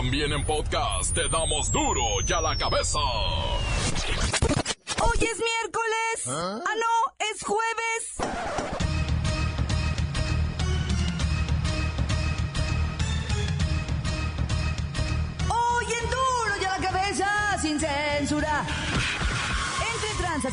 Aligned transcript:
También 0.00 0.32
en 0.32 0.42
podcast 0.46 1.14
te 1.14 1.28
damos 1.28 1.70
duro 1.70 2.02
y 2.26 2.32
a 2.32 2.40
la 2.40 2.56
cabeza. 2.56 2.98
Hoy 5.02 5.18
es 5.18 5.38
miércoles. 5.38 6.26
¿Ah? 6.26 6.58
ah, 6.64 6.74
no, 6.74 7.26
es 7.30 7.44
jueves. 7.44 8.59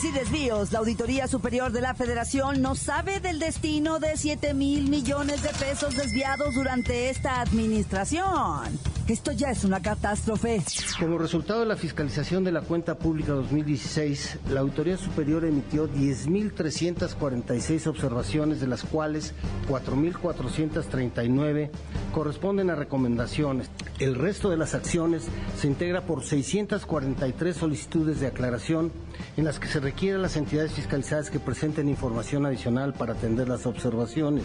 Y 0.03 0.11
desvíos, 0.11 0.73
la 0.73 0.79
Auditoría 0.79 1.29
Superior 1.29 1.71
de 1.71 1.79
la 1.79 1.95
Federación 1.95 2.61
no 2.61 2.75
sabe 2.75 3.21
del 3.21 3.39
destino 3.39 3.99
de 3.99 4.17
7 4.17 4.53
mil 4.53 4.89
millones 4.89 5.41
de 5.43 5.49
pesos 5.49 5.95
desviados 5.95 6.55
durante 6.55 7.09
esta 7.09 7.39
administración. 7.39 8.77
Esto 9.07 9.31
ya 9.31 9.49
es 9.49 9.63
una 9.63 9.81
catástrofe. 9.81 10.61
Como 10.99 11.17
resultado 11.17 11.61
de 11.61 11.67
la 11.67 11.77
fiscalización 11.77 12.43
de 12.43 12.51
la 12.51 12.59
cuenta 12.59 12.97
pública 12.97 13.31
2016, 13.31 14.39
la 14.49 14.59
Auditoría 14.59 14.97
Superior 14.97 15.45
emitió 15.45 15.89
10.346 15.89 17.87
observaciones, 17.87 18.59
de 18.59 18.67
las 18.67 18.83
cuales 18.83 19.33
4.439 19.69 21.69
corresponden 22.13 22.69
a 22.69 22.75
recomendaciones. 22.75 23.69
El 23.99 24.13
resto 24.13 24.51
de 24.51 24.57
las 24.57 24.75
acciones 24.75 25.23
se 25.59 25.65
integra 25.65 26.01
por 26.01 26.23
643 26.23 27.55
solicitudes 27.55 28.19
de 28.19 28.27
aclaración 28.27 28.91
en 29.37 29.43
las 29.43 29.59
que 29.59 29.67
se 29.67 29.79
requiere 29.79 30.17
a 30.17 30.21
las 30.21 30.35
entidades 30.35 30.73
fiscalizadas 30.73 31.31
que 31.31 31.39
presenten 31.39 31.89
información 31.89 32.45
adicional 32.45 32.93
para 32.93 33.13
atender 33.13 33.49
las 33.49 33.65
observaciones. 33.65 34.43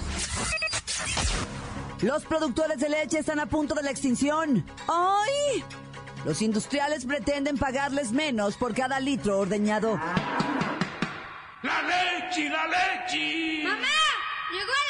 Los 2.00 2.24
productores 2.24 2.78
de 2.78 2.88
leche 2.88 3.18
están 3.18 3.40
a 3.40 3.46
punto 3.46 3.74
de 3.74 3.82
la 3.82 3.90
extinción. 3.90 4.64
¡Ay! 4.88 5.62
Los 6.24 6.40
industriales 6.40 7.04
pretenden 7.04 7.58
pagarles 7.58 8.10
menos 8.10 8.56
por 8.56 8.74
cada 8.74 9.00
litro 9.00 9.38
ordeñado. 9.40 10.00
¡La 11.62 11.82
leche, 11.82 12.48
la 12.48 12.66
leche! 12.66 13.64
¡Mamá! 13.64 13.86
¡Llegó! 14.50 14.81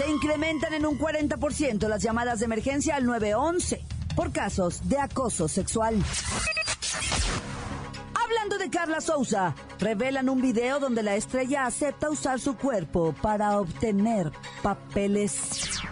Se 0.00 0.08
incrementan 0.08 0.72
en 0.72 0.86
un 0.86 0.98
40% 0.98 1.86
las 1.86 2.02
llamadas 2.02 2.38
de 2.38 2.46
emergencia 2.46 2.96
al 2.96 3.04
911 3.04 3.84
por 4.16 4.32
casos 4.32 4.88
de 4.88 4.98
acoso 4.98 5.46
sexual. 5.46 5.94
Hablando 8.14 8.56
de 8.56 8.70
Carla 8.70 9.02
Souza, 9.02 9.54
revelan 9.78 10.30
un 10.30 10.40
video 10.40 10.80
donde 10.80 11.02
la 11.02 11.16
estrella 11.16 11.66
acepta 11.66 12.08
usar 12.08 12.40
su 12.40 12.56
cuerpo 12.56 13.14
para 13.20 13.60
obtener 13.60 14.32
papeles. 14.62 15.82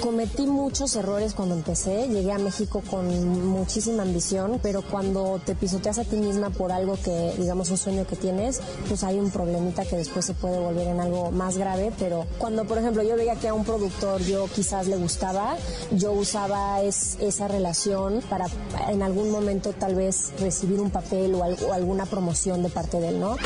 Cometí 0.00 0.46
muchos 0.46 0.94
errores 0.96 1.34
cuando 1.34 1.54
empecé, 1.54 2.08
llegué 2.08 2.32
a 2.32 2.38
México 2.38 2.82
con 2.88 3.06
muchísima 3.48 4.02
ambición, 4.02 4.60
pero 4.62 4.82
cuando 4.82 5.40
te 5.44 5.54
pisoteas 5.54 5.98
a 5.98 6.04
ti 6.04 6.16
misma 6.16 6.50
por 6.50 6.72
algo 6.72 6.98
que, 7.02 7.34
digamos, 7.38 7.70
un 7.70 7.78
sueño 7.78 8.06
que 8.06 8.16
tienes, 8.16 8.60
pues 8.88 9.04
hay 9.04 9.18
un 9.18 9.30
problemita 9.30 9.84
que 9.84 9.96
después 9.96 10.24
se 10.24 10.34
puede 10.34 10.58
volver 10.58 10.88
en 10.88 11.00
algo 11.00 11.30
más 11.30 11.56
grave, 11.56 11.92
pero 11.98 12.26
cuando, 12.38 12.64
por 12.64 12.78
ejemplo, 12.78 13.02
yo 13.02 13.16
veía 13.16 13.36
que 13.36 13.48
a 13.48 13.54
un 13.54 13.64
productor 13.64 14.20
yo 14.22 14.46
quizás 14.54 14.86
le 14.86 14.96
gustaba, 14.96 15.56
yo 15.92 16.12
usaba 16.12 16.82
esa 16.82 17.48
relación 17.48 18.22
para 18.28 18.46
en 18.88 19.02
algún 19.02 19.30
momento 19.30 19.72
tal 19.72 19.94
vez 19.94 20.32
recibir 20.40 20.80
un 20.80 20.90
papel 20.90 21.34
o, 21.34 21.38
o 21.38 21.72
alguna 21.72 22.06
promoción 22.06 22.62
de 22.62 22.68
parte 22.68 23.00
de 23.00 23.08
él, 23.08 23.20
¿no? 23.20 23.36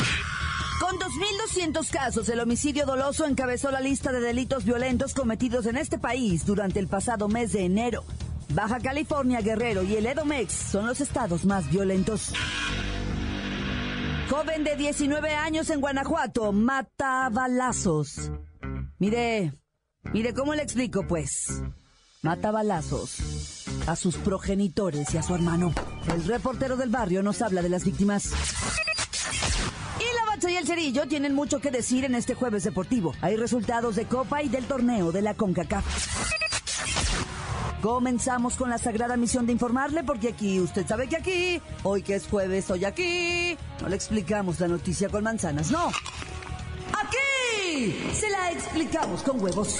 Con 0.81 0.97
2.200 0.97 1.91
casos, 1.91 2.27
el 2.29 2.39
homicidio 2.39 2.87
doloso 2.87 3.27
encabezó 3.27 3.69
la 3.69 3.79
lista 3.79 4.11
de 4.11 4.19
delitos 4.19 4.65
violentos 4.65 5.13
cometidos 5.13 5.67
en 5.67 5.77
este 5.77 5.99
país 5.99 6.43
durante 6.43 6.79
el 6.79 6.87
pasado 6.87 7.27
mes 7.27 7.51
de 7.51 7.65
enero. 7.65 8.03
Baja 8.55 8.79
California, 8.79 9.41
Guerrero 9.41 9.83
y 9.83 9.95
el 9.95 10.07
Edomex 10.07 10.51
son 10.51 10.87
los 10.87 10.99
estados 10.99 11.45
más 11.45 11.69
violentos. 11.69 12.33
Joven 14.27 14.63
de 14.63 14.75
19 14.75 15.29
años 15.35 15.69
en 15.69 15.81
Guanajuato 15.81 16.51
mata 16.51 17.29
balazos. 17.29 18.31
Mire, 18.97 19.53
mire, 20.11 20.33
¿cómo 20.33 20.55
le 20.55 20.63
explico 20.63 21.05
pues? 21.07 21.61
Mata 22.23 22.49
balazos 22.49 23.67
a 23.85 23.95
sus 23.95 24.15
progenitores 24.17 25.13
y 25.13 25.17
a 25.19 25.21
su 25.21 25.35
hermano. 25.35 25.75
El 26.11 26.23
reportero 26.23 26.75
del 26.75 26.89
barrio 26.89 27.21
nos 27.21 27.43
habla 27.43 27.61
de 27.61 27.69
las 27.69 27.85
víctimas 27.85 28.33
y 30.49 30.55
el 30.55 30.65
Cerillo 30.65 31.07
tienen 31.07 31.35
mucho 31.35 31.59
que 31.59 31.71
decir 31.71 32.05
en 32.05 32.15
este 32.15 32.33
jueves 32.33 32.63
deportivo. 32.63 33.13
Hay 33.21 33.35
resultados 33.35 33.95
de 33.95 34.05
Copa 34.05 34.41
y 34.41 34.49
del 34.49 34.65
torneo 34.65 35.11
de 35.11 35.21
la 35.21 35.33
CONCACAF. 35.33 35.85
Comenzamos 37.81 38.55
con 38.55 38.69
la 38.69 38.77
sagrada 38.77 39.17
misión 39.17 39.45
de 39.45 39.53
informarle 39.53 40.03
porque 40.03 40.29
aquí, 40.29 40.59
usted 40.59 40.85
sabe 40.85 41.07
que 41.07 41.17
aquí, 41.17 41.61
hoy 41.83 42.03
que 42.03 42.15
es 42.15 42.27
jueves, 42.27 42.69
hoy 42.69 42.85
aquí, 42.85 43.57
no 43.81 43.89
le 43.89 43.95
explicamos 43.95 44.59
la 44.59 44.67
noticia 44.67 45.09
con 45.09 45.23
manzanas, 45.23 45.71
no. 45.71 45.87
Aquí 46.93 47.97
se 48.13 48.29
la 48.29 48.51
explicamos 48.51 49.23
con 49.23 49.41
huevos. 49.41 49.79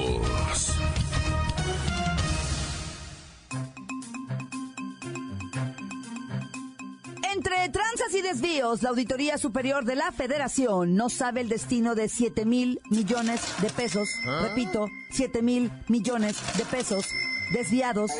Y 8.21 8.23
desvíos, 8.23 8.83
la 8.83 8.89
Auditoría 8.89 9.37
Superior 9.37 9.85
de 9.85 9.95
la 9.95 10.11
Federación 10.11 10.95
no 10.95 11.09
sabe 11.09 11.41
el 11.41 11.49
destino 11.49 11.95
de 11.95 12.07
7 12.07 12.45
mil 12.45 12.79
millones 12.89 13.41
de 13.61 13.69
pesos. 13.69 14.09
¿Ah? 14.25 14.47
Repito, 14.49 14.87
7 15.11 15.41
mil 15.41 15.71
millones 15.87 16.37
de 16.57 16.65
pesos 16.65 17.07
desviados 17.51 18.11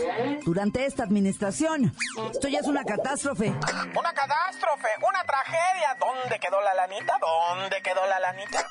durante 0.44 0.86
esta 0.86 1.04
administración. 1.04 1.94
Esto 2.32 2.48
ya 2.48 2.60
es 2.60 2.68
una 2.68 2.84
catástrofe. 2.84 3.50
Una 3.50 4.14
catástrofe, 4.14 4.88
una 5.08 5.24
tragedia. 5.24 5.98
¿Dónde 6.00 6.40
quedó 6.40 6.62
la 6.62 6.74
lanita? 6.74 7.14
¿Dónde 7.20 7.82
quedó 7.82 8.06
la 8.08 8.20
lanita? 8.20 8.66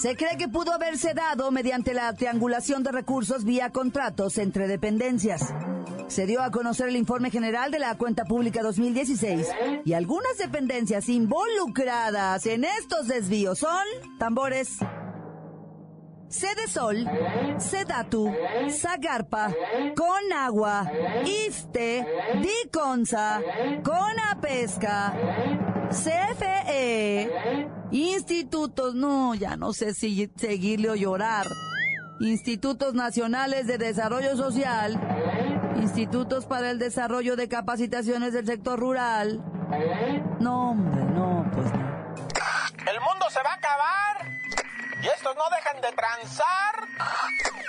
Se 0.00 0.16
cree 0.16 0.36
que 0.36 0.48
pudo 0.48 0.72
haberse 0.72 1.14
dado 1.14 1.50
mediante 1.50 1.94
la 1.94 2.12
triangulación 2.14 2.82
de 2.82 2.92
recursos 2.92 3.44
vía 3.44 3.70
contratos 3.70 4.38
entre 4.38 4.66
dependencias 4.66 5.52
se 6.10 6.26
dio 6.26 6.42
a 6.42 6.50
conocer 6.50 6.88
el 6.88 6.96
informe 6.96 7.30
general 7.30 7.70
de 7.70 7.78
la 7.78 7.96
cuenta 7.96 8.24
pública 8.24 8.62
2016 8.62 9.46
y 9.84 9.92
algunas 9.92 10.36
dependencias 10.38 11.08
involucradas 11.08 12.44
en 12.46 12.64
estos 12.64 13.06
desvíos 13.06 13.60
son 13.60 13.84
tambores. 14.18 14.78
Sol, 16.68 17.08
Sedatu, 17.58 18.32
Zagarpa, 18.70 19.52
Conagua, 19.96 20.88
Iste, 21.24 22.06
Diconsa, 22.40 23.40
Conapesca, 23.82 25.12
CFE, 25.90 27.28
institutos, 27.90 28.94
no, 28.94 29.34
ya 29.34 29.56
no 29.56 29.72
sé 29.72 29.92
si 29.92 30.30
seguirle 30.36 30.90
o 30.90 30.94
llorar, 30.94 31.46
institutos 32.20 32.94
nacionales 32.94 33.66
de 33.66 33.78
desarrollo 33.78 34.36
social, 34.36 35.00
institutos 35.76 36.46
para 36.46 36.70
el 36.70 36.78
desarrollo 36.78 37.36
de 37.36 37.48
capacitaciones 37.48 38.32
del 38.32 38.46
sector 38.46 38.78
rural. 38.78 39.42
No, 40.40 40.70
hombre, 40.70 41.04
no, 41.04 41.48
pues 41.52 41.72
no. 41.72 41.90
El 42.90 43.00
mundo 43.00 43.26
se 43.30 43.42
va 43.42 43.50
a 43.50 43.54
acabar 43.54 44.30
y 45.02 45.06
estos 45.06 45.34
no 45.36 45.42
dejan 45.50 45.80
de 45.80 45.92
transar. 45.96 46.70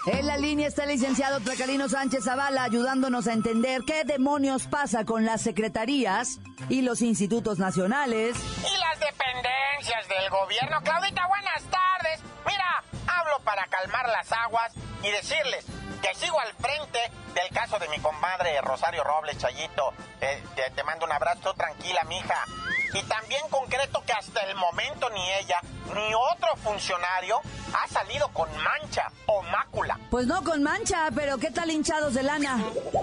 En 0.08 0.26
la 0.26 0.38
línea 0.38 0.68
está 0.68 0.84
el 0.84 0.90
licenciado 0.90 1.40
Tracalino 1.42 1.88
Sánchez 1.88 2.24
Zavala 2.24 2.64
ayudándonos 2.64 3.28
a 3.28 3.34
entender 3.34 3.82
qué 3.86 4.04
demonios 4.04 4.68
pasa 4.68 5.06
con 5.06 5.26
las 5.26 5.42
secretarías 5.42 6.40
y 6.70 6.82
los 6.82 7.02
institutos 7.02 7.60
nacionales. 7.60 8.36
Y 8.60 8.78
las 8.80 9.00
dependencias 9.00 10.08
del 10.08 10.30
gobierno. 10.30 10.82
Claudita, 10.84 11.28
buenas 11.28 11.64
tardes. 11.70 12.20
Mira, 12.46 12.84
hablo 13.08 13.40
para 13.44 13.66
calmar 13.68 14.08
las 14.10 14.32
aguas 14.32 14.74
y 15.04 15.12
decirles 15.12 15.66
que 16.02 16.16
sigo 16.16 16.40
al 16.40 16.54
frente 16.54 17.00
del 17.34 17.50
caso 17.50 17.80
de 17.80 17.88
mi 17.90 18.00
compadre 18.00 18.60
Rosario 18.62 19.04
Robles, 19.04 19.38
Chayito. 19.38 19.94
te, 20.20 20.84
mando 20.84 21.06
un 21.06 21.12
abrazo, 21.12 21.54
tranquila, 21.54 22.04
mija. 22.06 22.46
Y 22.94 23.04
también 23.04 23.42
concreto 23.50 24.04
que 24.06 24.14
hasta 24.14 24.42
el 24.42 24.56
momento 24.56 25.10
ni 25.12 25.32
ella 25.34 25.60
ni 25.94 26.14
otro 26.14 26.56
funcionario 26.58 27.40
ha 27.74 27.88
salido 27.88 28.28
con 28.30 28.50
mancha 28.58 29.12
o 29.28 29.42
mácula. 29.44 29.98
Pues 30.10 30.28
no 30.28 30.44
con 30.44 30.62
mancha, 30.64 31.10
pero 31.16 31.38
¿qué 31.38 31.52
tal 31.52 31.72
hinchados 31.72 32.14
de 32.14 32.24
lana? 32.24 32.58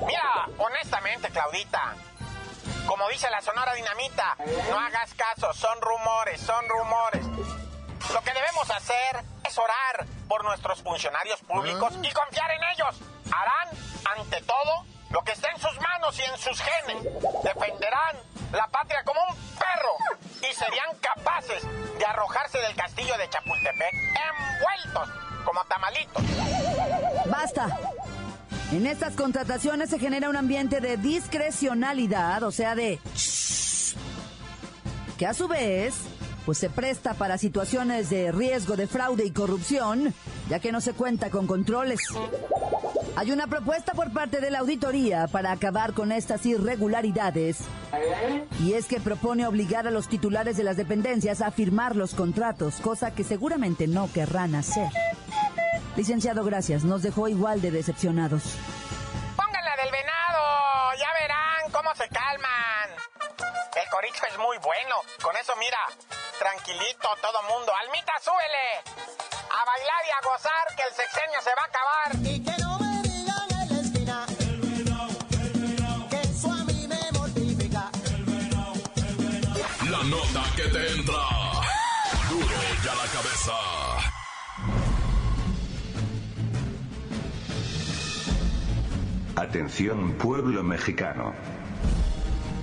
Mira, 0.07 0.49
honestamente, 0.59 1.31
Claudita, 1.31 1.95
Como 2.87 3.09
dice 3.09 3.29
la 3.31 3.41
Sonora 3.41 3.75
Dinamita, 3.75 4.37
no 4.71 4.79
hagas 4.79 5.15
caso, 5.15 5.53
son 5.53 5.81
rumores, 5.81 6.41
son 6.41 6.65
rumores. 6.69 7.68
Lo 8.13 8.23
que 8.23 8.33
debemos 8.33 8.71
hacer 8.71 9.25
es 9.47 9.59
orar 9.59 10.07
por 10.29 10.45
nuestros 10.45 10.83
funcionarios 10.83 11.41
públicos 11.41 11.93
y 12.03 12.11
confiar 12.11 12.51
en 12.51 12.63
ellos. 12.75 13.01
Harán, 13.31 13.77
ante 14.19 14.41
todo, 14.43 14.85
lo 15.11 15.23
que 15.23 15.33
esté 15.33 15.49
en 15.51 15.61
sus 15.61 15.79
manos 15.81 16.19
y 16.19 16.23
en 16.23 16.39
sus 16.39 16.61
genes. 16.61 17.05
Defenderán 17.43 18.17
la 18.53 18.67
patria 18.69 19.03
como 19.05 19.21
un 19.25 19.37
perro 19.57 19.97
y 20.49 20.55
serían 20.55 20.97
capaces 21.01 21.63
de 21.99 22.05
arrojarse 22.05 22.59
del 22.59 22.75
castillo 22.75 23.17
de 23.19 23.29
Chapultepec 23.29 23.95
envueltos 23.95 25.09
como 25.45 25.65
tamalitos. 25.65 26.23
Basta. 27.27 27.79
En 28.73 28.87
estas 28.87 29.15
contrataciones 29.15 29.89
se 29.89 29.99
genera 29.99 30.29
un 30.29 30.37
ambiente 30.37 30.81
de 30.81 30.99
discrecionalidad, 30.99 32.43
o 32.43 32.51
sea, 32.51 32.75
de... 32.75 33.01
que 35.17 35.27
a 35.27 35.33
su 35.33 35.49
vez, 35.49 35.95
pues 36.49 36.57
se 36.57 36.71
presta 36.71 37.13
para 37.13 37.37
situaciones 37.37 38.09
de 38.09 38.33
riesgo 38.33 38.75
de 38.75 38.87
fraude 38.87 39.23
y 39.23 39.33
corrupción, 39.33 40.15
ya 40.49 40.61
que 40.61 40.73
no 40.73 40.81
se 40.81 40.95
cuenta 40.95 41.29
con 41.29 41.47
controles. 41.47 42.01
Hay 43.17 43.33
una 43.33 43.49
propuesta 43.49 43.93
por 43.93 44.15
parte 44.15 44.41
de 44.41 44.51
la 44.51 44.61
auditoría 44.61 45.27
para 45.27 45.53
acabar 45.53 45.93
con 45.93 46.11
estas 46.11 46.47
irregularidades. 46.47 47.59
Y 48.63 48.73
es 48.73 48.87
que 48.87 48.99
propone 48.99 49.47
obligar 49.47 49.87
a 49.87 49.91
los 49.91 50.09
titulares 50.09 50.57
de 50.57 50.65
las 50.65 50.79
dependencias 50.79 51.43
a 51.43 51.51
firmar 51.51 51.97
los 51.97 52.15
contratos, 52.15 52.77
cosa 52.77 53.11
que 53.11 53.25
seguramente 53.25 53.87
no 53.87 54.11
querrán 54.11 54.55
hacer. 54.55 54.89
Licenciado, 55.97 56.45
gracias. 56.45 56.83
Nos 56.83 57.03
dejó 57.03 57.29
igual 57.29 57.61
de 57.61 57.73
decepcionados. 57.73 58.43
Pónganla 59.37 59.77
del 59.83 59.93
venado, 59.93 60.95
ya 60.99 61.13
verán 61.21 61.73
cómo 61.73 61.95
se 61.95 62.09
calman. 62.09 62.89
El 63.77 63.89
corito 63.91 64.23
es 64.33 64.39
muy 64.39 64.57
bueno. 64.59 64.97
Con 65.23 65.37
eso, 65.37 65.53
mira, 65.61 65.79
tranquilito 66.39 67.09
todo 67.21 67.43
mundo. 67.43 67.73
Almita, 67.75 68.13
súbele. 68.23 68.83
A 69.51 69.65
bailar 69.65 70.03
y 70.07 70.11
a 70.11 70.21
gozar 70.23 70.67
que 70.77 70.83
el 70.83 70.95
sexenio 70.95 71.41
se 71.43 71.51
va 71.51 71.63
a 71.63 71.67
acabar. 71.67 72.15
Y 72.23 72.43
que 72.43 72.57
no 72.63 72.79
me 72.79 73.03
digan 73.03 73.49
en 73.51 73.69
la 73.69 73.81
esquina 73.81 74.27
que 76.11 76.21
eso 76.21 76.51
a 76.51 76.65
mí 76.65 76.87
me 76.87 77.19
mortifica. 77.19 77.91
La 79.91 80.03
nota 80.05 80.45
que 80.57 80.63
te 80.63 80.93
entra. 80.93 81.23
Duro 82.31 82.61
ya 82.85 82.95
la 82.95 83.07
cabeza. 83.17 83.53
Atención 89.37 90.13
pueblo 90.19 90.63
mexicano. 90.63 91.35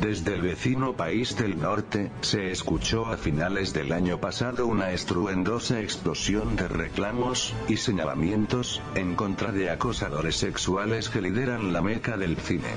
Desde 0.05 0.35
el 0.35 0.43
vecino 0.43 0.93
país 0.93 1.35
del 1.35 1.59
norte, 1.59 2.11
se 2.21 2.51
escuchó 2.51 3.07
a 3.07 3.17
finales 3.17 3.73
del 3.73 3.91
año 3.91 4.19
pasado 4.19 4.67
una 4.67 4.91
estruendosa 4.91 5.81
explosión 5.81 6.55
de 6.55 6.67
reclamos 6.67 7.55
y 7.67 7.77
señalamientos 7.77 8.83
en 8.93 9.15
contra 9.15 9.51
de 9.51 9.71
acosadores 9.71 10.35
sexuales 10.35 11.09
que 11.09 11.21
lideran 11.21 11.73
la 11.73 11.81
meca 11.81 12.17
del 12.17 12.37
cine. 12.37 12.69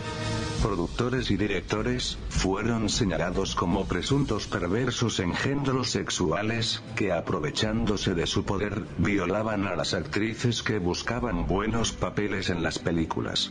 Productores 0.68 1.30
y 1.30 1.38
directores 1.38 2.18
fueron 2.28 2.90
señalados 2.90 3.54
como 3.54 3.86
presuntos 3.86 4.46
perversos 4.46 5.18
engendros 5.18 5.88
sexuales 5.88 6.82
que 6.94 7.10
aprovechándose 7.10 8.14
de 8.14 8.26
su 8.26 8.44
poder 8.44 8.84
violaban 8.98 9.66
a 9.66 9.74
las 9.74 9.94
actrices 9.94 10.62
que 10.62 10.78
buscaban 10.78 11.46
buenos 11.46 11.92
papeles 11.92 12.50
en 12.50 12.62
las 12.62 12.78
películas. 12.78 13.50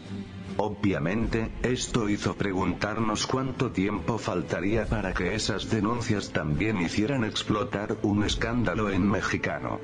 Obviamente, 0.58 1.50
esto 1.64 2.08
hizo 2.08 2.36
preguntarnos 2.36 3.26
cuánto 3.26 3.72
tiempo 3.72 4.20
faltaría 4.20 4.86
para 4.86 5.16
que 5.16 5.34
esas 5.34 5.72
denuncias 5.72 6.30
también 6.30 6.80
hicieran 6.80 7.24
explotar 7.24 7.98
un 8.04 8.26
escándalo 8.26 8.92
en 8.92 9.10
mexicano. 9.10 9.80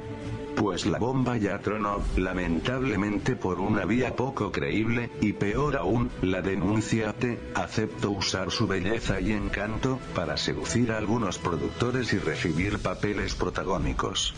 Pues 0.56 0.86
la 0.86 1.00
bomba 1.00 1.38
ya 1.38 1.60
tronó, 1.60 2.02
lamentablemente 2.16 3.36
por 3.36 3.60
una 3.60 3.86
vía 3.86 4.16
poco 4.16 4.52
creíble, 4.52 5.10
y 5.22 5.34
peor 5.34 5.76
aún, 5.76 6.10
la 6.22 6.42
denunciante 6.42 7.40
aceptó 7.56 8.12
usar 8.12 8.52
su 8.52 8.68
belleza 8.68 9.20
y 9.20 9.32
encanto 9.32 10.00
para 10.16 10.38
seducir 10.38 10.92
a 10.92 10.98
algunos 10.98 11.38
productores 11.38 12.14
y 12.14 12.20
recibir 12.20 12.80
papeles 12.80 13.36
protagónicos. 13.36 14.34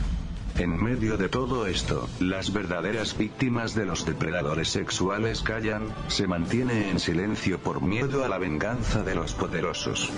En 0.57 0.81
medio 0.81 1.17
de 1.17 1.27
todo 1.27 1.65
esto, 1.65 2.07
las 2.19 2.53
verdaderas 2.53 3.17
víctimas 3.17 3.75
de 3.75 3.85
los 3.85 4.05
depredadores 4.05 4.69
sexuales 4.69 5.41
callan, 5.41 5.93
se 6.07 6.27
mantiene 6.27 6.89
en 6.89 6.99
silencio 7.01 7.59
por 7.59 7.81
miedo 7.81 8.23
a 8.23 8.29
la 8.29 8.37
venganza 8.37 9.03
de 9.03 9.15
los 9.15 9.33
poderosos. 9.33 10.09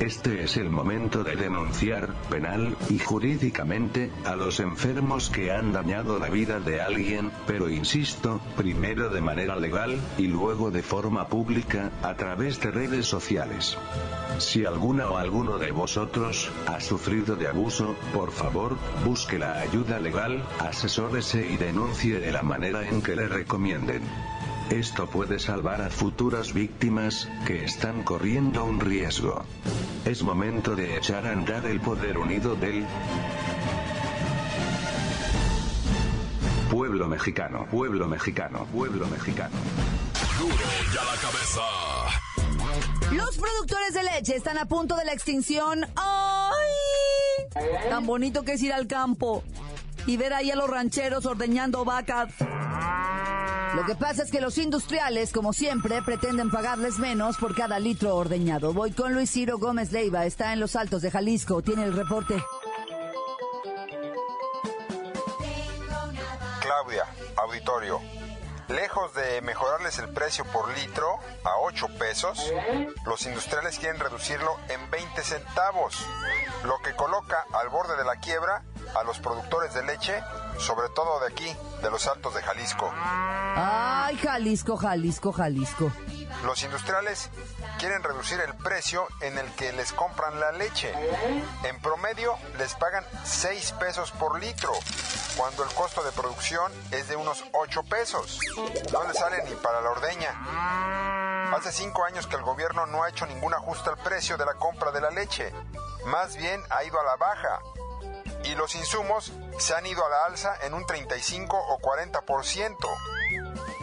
Este 0.00 0.42
es 0.42 0.56
el 0.56 0.70
momento 0.70 1.22
de 1.22 1.36
denunciar, 1.36 2.14
penal 2.28 2.76
y 2.90 2.98
jurídicamente, 2.98 4.10
a 4.24 4.34
los 4.34 4.58
enfermos 4.58 5.30
que 5.30 5.52
han 5.52 5.72
dañado 5.72 6.18
la 6.18 6.28
vida 6.28 6.58
de 6.58 6.80
alguien, 6.80 7.30
pero 7.46 7.70
insisto, 7.70 8.40
primero 8.56 9.08
de 9.08 9.20
manera 9.20 9.54
legal, 9.54 9.96
y 10.18 10.26
luego 10.26 10.72
de 10.72 10.82
forma 10.82 11.28
pública, 11.28 11.92
a 12.02 12.14
través 12.14 12.60
de 12.60 12.72
redes 12.72 13.06
sociales. 13.06 13.78
Si 14.38 14.64
alguna 14.64 15.08
o 15.08 15.16
alguno 15.16 15.58
de 15.58 15.70
vosotros 15.70 16.50
ha 16.66 16.80
sufrido 16.80 17.36
de 17.36 17.46
abuso, 17.46 17.94
por 18.12 18.32
favor, 18.32 18.76
busque 19.04 19.38
la 19.38 19.60
ayuda 19.60 20.00
legal, 20.00 20.42
asesórese 20.58 21.46
y 21.46 21.56
denuncie 21.56 22.18
de 22.18 22.32
la 22.32 22.42
manera 22.42 22.86
en 22.88 23.00
que 23.00 23.14
le 23.14 23.28
recomienden. 23.28 24.02
Esto 24.70 25.06
puede 25.06 25.38
salvar 25.38 25.82
a 25.82 25.90
futuras 25.90 26.52
víctimas, 26.52 27.28
que 27.46 27.64
están 27.64 28.02
corriendo 28.02 28.64
un 28.64 28.80
riesgo. 28.80 29.44
Es 30.04 30.22
momento 30.22 30.74
de 30.74 30.96
echar 30.96 31.26
a 31.26 31.32
andar 31.32 31.66
el 31.66 31.80
poder 31.80 32.18
unido 32.18 32.56
del 32.56 32.84
pueblo 36.70 37.06
mexicano, 37.06 37.66
pueblo 37.70 38.08
mexicano, 38.08 38.66
pueblo 38.72 39.06
mexicano. 39.06 39.54
Duro 40.38 40.54
ya 40.92 41.04
la 41.04 41.16
cabeza. 41.20 41.62
Los 43.12 43.36
productores 43.36 43.94
de 43.94 44.02
leche 44.02 44.34
están 44.34 44.58
a 44.58 44.64
punto 44.64 44.96
de 44.96 45.04
la 45.04 45.12
extinción. 45.12 45.84
¡Ay! 45.94 46.50
Tan 47.88 48.06
bonito 48.06 48.42
que 48.42 48.54
es 48.54 48.62
ir 48.62 48.72
al 48.72 48.86
campo 48.86 49.44
y 50.06 50.16
ver 50.16 50.32
ahí 50.32 50.50
a 50.50 50.56
los 50.56 50.68
rancheros 50.68 51.26
ordeñando 51.26 51.84
vacas. 51.84 52.32
Lo 53.74 53.84
que 53.84 53.96
pasa 53.96 54.22
es 54.22 54.30
que 54.30 54.40
los 54.40 54.56
industriales, 54.58 55.32
como 55.32 55.52
siempre, 55.52 56.00
pretenden 56.00 56.48
pagarles 56.48 57.00
menos 57.00 57.36
por 57.38 57.56
cada 57.56 57.80
litro 57.80 58.14
ordeñado. 58.14 58.72
Voy 58.72 58.92
con 58.92 59.12
Luis 59.12 59.32
Ciro 59.32 59.58
Gómez 59.58 59.90
Leiva, 59.90 60.26
está 60.26 60.52
en 60.52 60.60
los 60.60 60.76
Altos 60.76 61.02
de 61.02 61.10
Jalisco, 61.10 61.60
tiene 61.60 61.82
el 61.82 61.92
reporte. 61.92 62.40
Claudia, 66.60 67.04
auditorio. 67.36 68.00
Lejos 68.68 69.12
de 69.14 69.42
mejorarles 69.42 69.98
el 69.98 70.08
precio 70.10 70.44
por 70.44 70.72
litro 70.78 71.18
a 71.42 71.58
8 71.64 71.88
pesos, 71.98 72.52
los 73.04 73.26
industriales 73.26 73.78
quieren 73.80 74.00
reducirlo 74.00 74.56
en 74.68 74.88
20 74.90 75.22
centavos, 75.22 75.96
lo 76.64 76.78
que 76.78 76.94
coloca 76.94 77.44
al 77.52 77.68
borde 77.70 77.96
de 77.96 78.04
la 78.04 78.16
quiebra 78.16 78.62
a 78.94 79.02
los 79.04 79.18
productores 79.18 79.74
de 79.74 79.82
leche, 79.84 80.22
sobre 80.58 80.88
todo 80.90 81.20
de 81.20 81.26
aquí, 81.28 81.56
de 81.82 81.90
los 81.90 82.06
Altos 82.06 82.34
de 82.34 82.42
Jalisco. 82.42 82.90
Ay, 82.94 84.16
Jalisco, 84.18 84.76
Jalisco, 84.76 85.32
Jalisco. 85.32 85.90
Los 86.44 86.62
industriales 86.62 87.30
quieren 87.78 88.02
reducir 88.02 88.40
el 88.40 88.54
precio 88.54 89.06
en 89.20 89.38
el 89.38 89.50
que 89.52 89.72
les 89.72 89.92
compran 89.92 90.38
la 90.40 90.52
leche. 90.52 90.92
En 91.62 91.80
promedio 91.80 92.34
les 92.58 92.74
pagan 92.74 93.04
6 93.24 93.72
pesos 93.72 94.10
por 94.12 94.40
litro, 94.40 94.72
cuando 95.36 95.64
el 95.64 95.72
costo 95.74 96.02
de 96.02 96.12
producción 96.12 96.70
es 96.90 97.08
de 97.08 97.16
unos 97.16 97.44
8 97.52 97.82
pesos. 97.84 98.38
No 98.92 99.04
les 99.04 99.16
sale 99.16 99.42
ni 99.44 99.54
para 99.56 99.80
la 99.80 99.90
ordeña. 99.90 101.52
Hace 101.54 101.72
5 101.72 102.04
años 102.04 102.26
que 102.26 102.36
el 102.36 102.42
gobierno 102.42 102.86
no 102.86 103.04
ha 103.04 103.08
hecho 103.08 103.26
ningún 103.26 103.54
ajuste 103.54 103.90
al 103.90 103.96
precio 103.98 104.36
de 104.36 104.44
la 104.44 104.54
compra 104.54 104.90
de 104.90 105.00
la 105.00 105.10
leche. 105.10 105.52
Más 106.06 106.36
bien 106.36 106.60
ha 106.70 106.84
ido 106.84 107.00
a 107.00 107.04
la 107.04 107.16
baja. 107.16 107.60
Y 108.44 108.54
los 108.54 108.74
insumos 108.74 109.32
se 109.58 109.74
han 109.74 109.86
ido 109.86 110.04
a 110.04 110.08
la 110.08 110.24
alza 110.26 110.54
en 110.62 110.74
un 110.74 110.86
35 110.86 111.56
o 111.56 111.78
40%. 111.78 112.76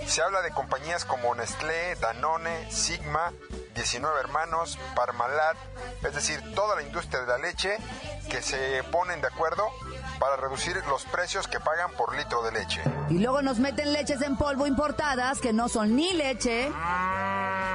Se 0.07 0.21
habla 0.21 0.41
de 0.41 0.51
compañías 0.51 1.05
como 1.05 1.33
Nestlé, 1.35 1.95
Danone, 1.95 2.71
Sigma, 2.71 3.31
19 3.75 4.19
Hermanos, 4.19 4.77
Parmalat, 4.95 5.57
es 6.03 6.13
decir, 6.13 6.41
toda 6.53 6.75
la 6.75 6.81
industria 6.81 7.21
de 7.21 7.27
la 7.27 7.37
leche 7.37 7.77
que 8.29 8.41
se 8.41 8.83
ponen 8.91 9.21
de 9.21 9.27
acuerdo 9.27 9.69
para 10.19 10.35
reducir 10.35 10.75
los 10.87 11.05
precios 11.05 11.47
que 11.47 11.59
pagan 11.59 11.91
por 11.93 12.15
litro 12.15 12.43
de 12.43 12.51
leche. 12.51 12.81
Y 13.09 13.19
luego 13.19 13.41
nos 13.41 13.59
meten 13.59 13.93
leches 13.93 14.21
en 14.21 14.37
polvo 14.37 14.67
importadas 14.67 15.39
que 15.39 15.53
no 15.53 15.69
son 15.69 15.95
ni 15.95 16.13
leche, 16.13 16.71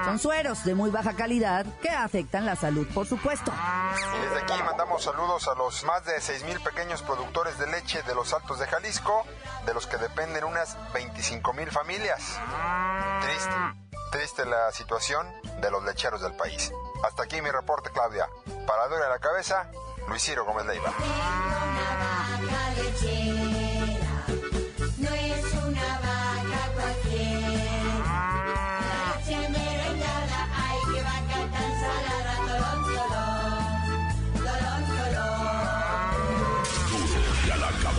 son 0.07 0.21
sueros 0.21 0.65
de 0.65 0.77
muy 0.77 0.91
baja 0.91 1.15
calidad 1.15 1.67
que 1.83 1.91
afectan 1.91 2.47
la 2.47 2.55
salud, 2.55 2.87
por 2.95 3.09
supuesto. 3.09 3.53
Y 4.17 4.21
desde 4.21 4.39
aquí 4.41 4.63
mandamos 4.63 5.03
saludos 5.03 5.49
a 5.49 5.57
los 5.57 5.83
más 5.83 6.05
de 6.05 6.15
6.000 6.19 6.63
pequeños 6.63 7.03
productores 7.03 7.59
de 7.59 7.67
leche 7.67 8.05
de 8.05 8.15
los 8.15 8.33
Altos 8.33 8.61
de 8.61 8.69
Jalisco, 8.69 9.27
de 9.67 9.75
los 9.75 9.89
que 9.89 9.97
dependen 9.97 10.45
unas 10.45 10.79
25.000 10.95 11.71
familias. 11.73 12.39
Triste, 13.21 13.55
triste 14.13 14.47
la 14.47 14.71
situación 14.71 15.27
de 15.61 15.73
los 15.73 15.83
lecheros 15.83 16.21
del 16.23 16.35
país. 16.35 16.73
Hasta 17.05 17.25
aquí 17.25 17.43
mi 17.43 17.51
reporte, 17.51 17.91
Claudia. 17.91 18.29
Para 18.65 18.87
Dura 18.87 19.09
la 19.09 19.19
cabeza, 19.19 19.69
Luis 20.07 20.23
Ciro 20.23 20.45
Gómez 20.45 20.67
Leiva. 20.67 20.95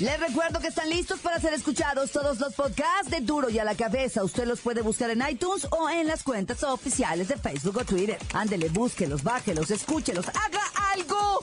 Les 0.00 0.18
recuerdo 0.18 0.60
que 0.60 0.68
están 0.68 0.88
listos 0.88 1.20
para 1.20 1.38
ser 1.38 1.52
escuchados 1.52 2.10
todos 2.10 2.40
los 2.40 2.54
podcasts 2.54 3.10
de 3.10 3.20
Duro 3.20 3.50
y 3.50 3.58
a 3.58 3.64
la 3.64 3.74
Cabeza. 3.74 4.24
Usted 4.24 4.46
los 4.46 4.60
puede 4.60 4.80
buscar 4.80 5.10
en 5.10 5.22
iTunes 5.28 5.68
o 5.70 5.90
en 5.90 6.06
las 6.06 6.22
cuentas 6.22 6.62
oficiales 6.64 7.28
de 7.28 7.36
Facebook 7.36 7.76
o 7.76 7.84
Twitter. 7.84 8.18
Ándele, 8.32 8.70
búsquelos, 8.70 9.22
bájelos, 9.22 9.70
escúchelos, 9.70 10.26
haga 10.28 10.62
algo. 10.94 11.40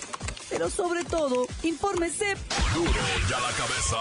Pero 0.50 0.72
sobre 0.72 1.04
todo, 1.04 1.46
infórmese. 1.62 2.34
Duro 2.74 2.92
y 3.30 3.34
a 3.34 3.40
la 3.40 3.52
cabeza. 3.52 3.98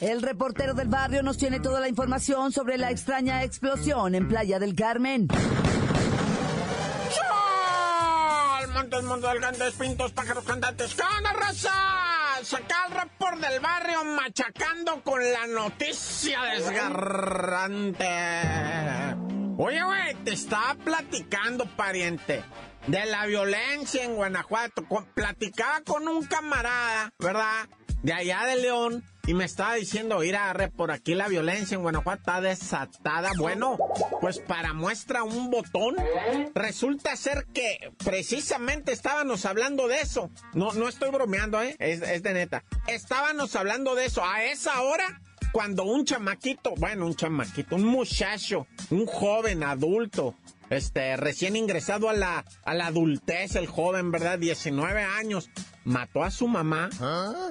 El 0.00 0.22
reportero 0.22 0.72
del 0.72 0.88
barrio 0.88 1.22
nos 1.22 1.36
tiene 1.36 1.60
toda 1.60 1.78
la 1.80 1.88
información 1.88 2.52
sobre 2.52 2.78
la 2.78 2.90
extraña 2.90 3.44
explosión 3.44 4.14
en 4.14 4.28
Playa 4.28 4.58
del 4.58 4.74
Carmen. 4.74 5.28
¡Sol! 7.10 8.72
Montes, 8.72 9.02
montes, 9.02 9.28
alcantes, 9.28 9.74
pintos, 9.74 10.12
pájaros 10.12 10.44
cantantes. 10.44 10.94
¿Qué 10.94 11.02
onda, 11.18 11.34
raza? 12.46 12.56
Saca 12.58 12.86
el 12.86 13.40
del 13.40 13.60
barrio 13.60 14.04
machacando 14.04 15.02
con 15.02 15.20
la 15.20 15.46
noticia 15.46 16.42
desgarrante. 16.42 18.06
Oye, 19.58 19.82
güey, 19.82 20.14
te 20.24 20.34
estaba 20.34 20.74
platicando, 20.74 21.66
pariente, 21.76 22.44
de 22.86 23.06
la 23.06 23.26
violencia 23.26 24.04
en 24.04 24.14
Guanajuato. 24.14 24.84
Platicaba 25.14 25.80
con 25.80 26.06
un 26.08 26.24
camarada, 26.26 27.10
¿verdad? 27.18 27.68
De 28.02 28.12
allá 28.12 28.44
de 28.44 28.56
León. 28.56 29.04
Y 29.26 29.34
me 29.34 29.44
estaba 29.44 29.74
diciendo, 29.74 30.20
mira, 30.20 30.52
re, 30.52 30.68
por 30.68 30.92
aquí 30.92 31.16
la 31.16 31.26
violencia 31.26 31.74
en 31.74 31.82
Guanajuato 31.82 32.20
está 32.20 32.40
desatada. 32.40 33.32
Bueno, 33.36 33.76
pues 34.20 34.38
para 34.38 34.72
muestra 34.72 35.24
un 35.24 35.50
botón, 35.50 35.96
resulta 36.54 37.16
ser 37.16 37.46
que 37.52 37.92
precisamente 38.04 38.92
estábamos 38.92 39.44
hablando 39.44 39.88
de 39.88 40.00
eso. 40.00 40.30
No, 40.54 40.72
no 40.74 40.88
estoy 40.88 41.10
bromeando, 41.10 41.60
¿eh? 41.60 41.74
Es, 41.80 42.02
es 42.02 42.22
de 42.22 42.34
neta. 42.34 42.62
Estábamos 42.86 43.56
hablando 43.56 43.96
de 43.96 44.04
eso. 44.04 44.24
A 44.24 44.44
esa 44.44 44.80
hora, 44.82 45.20
cuando 45.56 45.84
un 45.84 46.04
chamaquito, 46.04 46.74
bueno, 46.76 47.06
un 47.06 47.14
chamaquito, 47.14 47.76
un 47.76 47.86
muchacho, 47.86 48.66
un 48.90 49.06
joven 49.06 49.62
adulto, 49.62 50.34
este, 50.68 51.16
recién 51.16 51.56
ingresado 51.56 52.10
a 52.10 52.12
la, 52.12 52.44
a 52.62 52.74
la 52.74 52.88
adultez, 52.88 53.56
el 53.56 53.66
joven, 53.66 54.10
¿verdad? 54.10 54.38
19 54.38 55.02
años, 55.02 55.48
mató 55.82 56.24
a 56.24 56.30
su 56.30 56.46
mamá, 56.46 56.90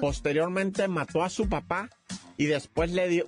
posteriormente 0.01 0.87
mató 0.87 1.23
a 1.23 1.31
su 1.31 1.49
papá 1.49 1.89
y 2.37 2.45
después 2.45 2.91
le 2.91 3.07
dio, 3.07 3.25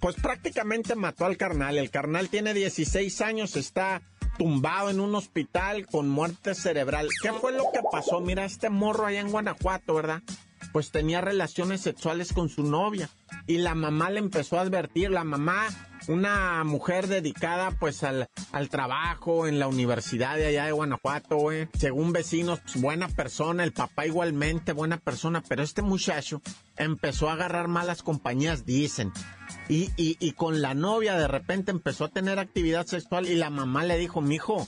pues 0.00 0.16
prácticamente 0.16 0.96
mató 0.96 1.24
al 1.24 1.36
carnal. 1.36 1.78
El 1.78 1.92
carnal 1.92 2.28
tiene 2.30 2.52
16 2.52 3.20
años, 3.20 3.54
está 3.54 4.02
tumbado 4.36 4.90
en 4.90 4.98
un 4.98 5.14
hospital 5.14 5.86
con 5.86 6.08
muerte 6.08 6.56
cerebral. 6.56 7.06
¿Qué 7.22 7.32
fue 7.32 7.52
lo 7.52 7.70
que 7.72 7.78
pasó? 7.92 8.18
Mira, 8.18 8.44
este 8.44 8.70
morro 8.70 9.06
allá 9.06 9.20
en 9.20 9.30
Guanajuato, 9.30 9.94
¿verdad? 9.94 10.20
Pues 10.72 10.90
tenía 10.90 11.20
relaciones 11.20 11.80
sexuales 11.80 12.32
con 12.32 12.48
su 12.48 12.62
novia 12.62 13.08
y 13.46 13.58
la 13.58 13.74
mamá 13.74 14.10
le 14.10 14.20
empezó 14.20 14.58
a 14.58 14.62
advertir, 14.62 15.10
la 15.10 15.24
mamá, 15.24 15.66
una 16.08 16.62
mujer 16.64 17.08
dedicada 17.08 17.72
pues 17.72 18.02
al, 18.04 18.28
al 18.52 18.68
trabajo 18.68 19.46
en 19.46 19.58
la 19.58 19.68
universidad 19.68 20.36
de 20.36 20.46
allá 20.46 20.66
de 20.66 20.72
Guanajuato, 20.72 21.36
güey. 21.36 21.68
Según 21.78 22.12
vecinos, 22.12 22.60
pues, 22.60 22.80
buena 22.80 23.08
persona, 23.08 23.64
el 23.64 23.72
papá 23.72 24.06
igualmente 24.06 24.72
buena 24.72 24.98
persona, 24.98 25.42
pero 25.46 25.62
este 25.62 25.82
muchacho 25.82 26.40
empezó 26.76 27.28
a 27.28 27.34
agarrar 27.34 27.68
malas 27.68 28.02
compañías, 28.02 28.64
dicen. 28.64 29.12
Y, 29.68 29.90
y, 29.96 30.16
y 30.18 30.32
con 30.32 30.62
la 30.62 30.74
novia 30.74 31.16
de 31.16 31.28
repente 31.28 31.70
empezó 31.70 32.04
a 32.04 32.08
tener 32.08 32.38
actividad 32.38 32.86
sexual 32.86 33.28
y 33.28 33.34
la 33.34 33.50
mamá 33.50 33.84
le 33.84 33.98
dijo, 33.98 34.20
mijo, 34.20 34.66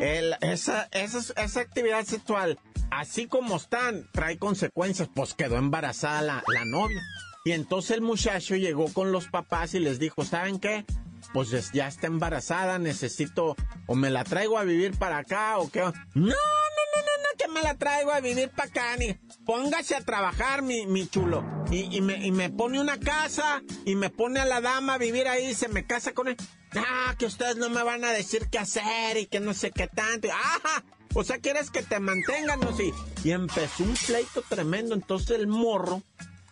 el, 0.00 0.34
esa, 0.40 0.88
esa, 0.92 1.18
esa 1.40 1.60
actividad 1.60 2.04
sexual, 2.04 2.58
así 2.90 3.26
como 3.26 3.56
están, 3.56 4.08
trae 4.12 4.38
consecuencias, 4.38 5.08
pues 5.14 5.34
quedó 5.34 5.56
embarazada 5.56 6.22
la, 6.22 6.42
la 6.52 6.64
novia. 6.64 7.00
Y 7.44 7.52
entonces 7.52 7.92
el 7.92 8.02
muchacho 8.02 8.54
llegó 8.56 8.92
con 8.92 9.12
los 9.12 9.26
papás 9.28 9.74
y 9.74 9.78
les 9.78 9.98
dijo, 9.98 10.24
¿saben 10.24 10.58
qué? 10.60 10.84
Pues 11.32 11.52
es- 11.52 11.72
ya 11.72 11.86
está 11.88 12.06
embarazada, 12.06 12.78
necesito, 12.78 13.56
o 13.86 13.94
me 13.94 14.10
la 14.10 14.24
traigo 14.24 14.58
a 14.58 14.64
vivir 14.64 14.98
para 14.98 15.18
acá, 15.18 15.58
o 15.58 15.70
qué. 15.70 15.80
No, 15.80 15.90
no, 16.14 16.24
no, 16.24 16.26
no, 16.26 17.22
no, 17.22 17.38
que 17.38 17.48
me 17.48 17.62
la 17.62 17.74
traigo 17.76 18.10
a 18.10 18.20
vivir 18.20 18.50
para 18.50 18.68
acá, 18.68 18.96
ni. 18.98 19.14
Póngase 19.46 19.94
a 19.96 20.00
trabajar, 20.04 20.62
mi, 20.62 20.86
mi 20.86 21.06
chulo. 21.08 21.44
Y, 21.70 22.00
me, 22.00 22.16
y 22.26 22.32
me 22.32 22.50
pone 22.50 22.80
una 22.80 22.98
casa, 22.98 23.62
y 23.86 23.94
me 23.94 24.10
pone 24.10 24.40
a 24.40 24.44
la 24.44 24.60
dama 24.60 24.94
a 24.94 24.98
vivir 24.98 25.28
ahí, 25.28 25.54
se 25.54 25.68
me 25.68 25.86
casa 25.86 26.12
con 26.12 26.28
él. 26.28 26.36
Ah, 26.74 27.14
que 27.18 27.26
ustedes 27.26 27.56
no 27.56 27.70
me 27.70 27.82
van 27.82 28.04
a 28.04 28.12
decir 28.12 28.48
qué 28.50 28.58
hacer 28.58 29.16
y 29.16 29.26
que 29.26 29.40
no 29.40 29.54
sé 29.54 29.70
qué 29.70 29.86
tanto. 29.86 30.28
¡Ajá! 30.32 30.84
O 31.14 31.24
sea, 31.24 31.38
¿quieres 31.38 31.70
que 31.70 31.82
te 31.82 31.98
mantengan 31.98 32.64
o 32.64 32.76
sí? 32.76 32.92
Y 33.24 33.32
empezó 33.32 33.82
un 33.82 33.94
pleito 34.06 34.42
tremendo. 34.48 34.94
Entonces 34.94 35.30
el 35.30 35.48
morro 35.48 36.02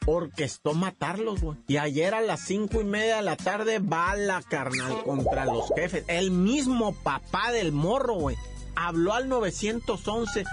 orquestó 0.07 0.75
matarlos, 0.75 1.41
güey. 1.41 1.59
Y 1.69 1.77
ayer 1.77 2.15
a 2.15 2.21
las 2.21 2.41
cinco 2.41 2.81
y 2.81 2.85
media 2.85 3.17
de 3.17 3.23
la 3.23 3.37
tarde 3.37 3.79
va 3.79 4.17
la 4.17 4.43
carnal 4.43 5.03
contra 5.05 5.45
los 5.45 5.71
jefes. 5.75 6.05
El 6.09 6.31
mismo 6.31 6.95
papá 6.95 7.53
del 7.53 7.73
morro, 7.73 8.15
güey. 8.15 8.37
Habló 8.75 9.12
al 9.12 9.29
911. 9.29 10.45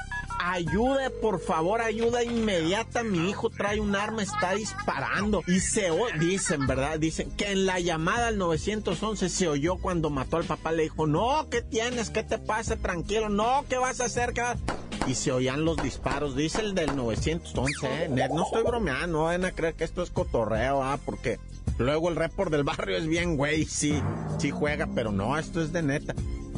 Ayuda, 0.48 1.10
por 1.22 1.40
favor, 1.40 1.82
ayuda 1.82 2.24
inmediata. 2.24 3.02
Mi 3.02 3.32
hijo 3.32 3.50
trae 3.50 3.80
un 3.80 3.96
arma, 3.96 4.22
está 4.22 4.54
disparando. 4.54 5.42
Y 5.48 5.60
se 5.60 5.90
dicen, 6.20 6.68
¿verdad? 6.68 7.00
Dicen 7.00 7.32
que 7.32 7.52
en 7.52 7.66
la 7.66 7.80
llamada 7.80 8.28
al 8.28 8.38
911 8.38 9.28
se 9.30 9.48
oyó 9.48 9.78
cuando 9.78 10.12
mató 10.12 10.38
al 10.38 10.44
papá. 10.44 10.72
Le 10.72 10.84
dijo, 10.84 11.08
no, 11.08 11.50
¿qué 11.50 11.64
tienes? 11.64 12.12
¿Qué 12.12 12.22
te 12.22 12.38
pasa? 12.38 12.76
Tranquilo. 12.76 13.30
No, 13.30 13.66
¿qué 13.68 13.80
vas 13.80 14.00
a 14.02 14.06
hacer? 14.06 14.34
¿Qué 14.34 14.42
vas-?" 14.42 14.60
y 15.08 15.16
se 15.16 15.32
oían 15.32 15.66
los 15.66 15.78
disparos. 15.78 16.36
Dice 16.36 16.62
el 16.62 16.76
del 16.76 16.96
911, 16.96 18.04
¿eh? 18.06 18.10
No 18.10 18.44
estoy 18.44 18.64
bromeando, 18.64 19.08
no 19.08 19.24
vayan 19.24 19.46
a 19.46 19.52
creer 19.52 19.74
que 19.74 19.84
esto 19.84 20.04
es 20.04 20.12
cotorreo, 20.12 20.84
¿ah? 20.84 21.00
Porque 21.04 21.40
luego 21.80 22.10
el 22.10 22.16
report 22.16 22.52
del 22.52 22.64
barrio 22.64 22.98
es 22.98 23.08
bien, 23.08 23.36
güey, 23.36 23.66
sí, 23.66 24.00
sí 24.40 24.52
juega, 24.52 24.88
pero 24.94 25.12
no, 25.12 25.38
esto 25.38 25.62
es 25.62 25.72
de 25.72 25.82
neta. 25.82 26.14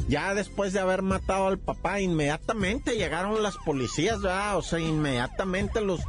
Ya 0.08 0.34
después 0.34 0.72
de 0.72 0.80
haber 0.80 1.02
matado 1.02 1.48
al 1.48 1.58
papá, 1.58 2.00
inmediatamente 2.00 2.96
llegaron 2.96 3.42
las 3.42 3.56
policías, 3.58 4.22
¿verdad? 4.22 4.56
O 4.56 4.62
sea, 4.62 4.78
inmediatamente 4.78 5.82
los... 5.82 6.00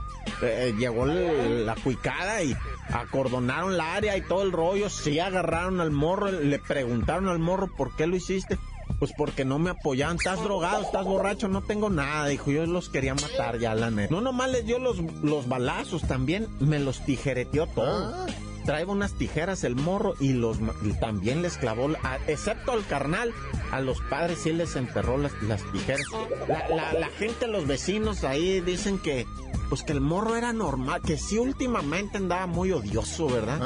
eh, 0.41 0.73
llegó 0.77 1.05
la 1.05 1.75
cuicada 1.75 2.41
y 2.41 2.55
acordonaron 2.93 3.75
la 3.75 3.95
área 3.95 4.15
y 4.15 4.21
todo 4.21 4.43
el 4.43 4.53
rollo. 4.53 4.89
Sí 4.89 5.19
agarraron 5.19 5.81
al 5.81 5.91
morro, 5.91 6.31
le 6.31 6.59
preguntaron 6.59 7.27
al 7.27 7.39
morro 7.39 7.69
por 7.75 7.95
qué 7.95 8.07
lo 8.07 8.15
hiciste. 8.15 8.57
Pues 8.97 9.11
porque 9.15 9.45
no 9.45 9.59
me 9.59 9.69
apoyaban. 9.69 10.15
Estás 10.15 10.41
drogado, 10.43 10.81
estás 10.81 11.05
borracho, 11.05 11.47
no 11.47 11.61
tengo 11.61 11.89
nada. 11.89 12.27
Dijo, 12.27 12.51
yo 12.51 12.65
los 12.65 12.89
quería 12.89 13.13
matar 13.15 13.59
ya, 13.59 13.75
la 13.75 13.91
neta. 13.91 14.13
No 14.13 14.19
nomás 14.19 14.49
les 14.49 14.65
dio 14.65 14.79
los, 14.79 14.97
los 15.21 15.47
balazos, 15.47 16.01
también 16.03 16.47
me 16.59 16.79
los 16.79 17.05
tijereteó 17.05 17.67
todo. 17.67 18.27
Traía 18.69 18.85
unas 18.85 19.13
tijeras 19.13 19.63
el 19.63 19.75
morro 19.75 20.13
y 20.19 20.33
los 20.33 20.59
y 20.83 20.93
también 20.93 21.41
les 21.41 21.57
clavó, 21.57 21.87
la- 21.87 21.97
a- 22.03 22.17
excepto 22.27 22.71
al 22.71 22.85
carnal, 22.85 23.33
a 23.71 23.79
los 23.79 23.99
padres 24.11 24.37
sí 24.43 24.53
les 24.53 24.75
enterró 24.75 25.17
las, 25.17 25.31
las 25.41 25.63
tijeras. 25.71 26.05
La, 26.47 26.69
la- 26.69 26.93
la 26.93 27.07
gente, 27.07 27.47
los 27.47 27.65
vecinos 27.65 28.23
ahí 28.23 28.61
dicen 28.61 28.99
que, 28.99 29.25
pues 29.69 29.81
que 29.81 29.93
el 29.93 30.01
morro 30.01 30.35
era 30.35 30.53
normal, 30.53 31.01
que 31.01 31.17
sí 31.17 31.39
últimamente 31.39 32.17
andaba 32.17 32.45
muy 32.45 32.71
odioso, 32.71 33.27
¿verdad? 33.27 33.57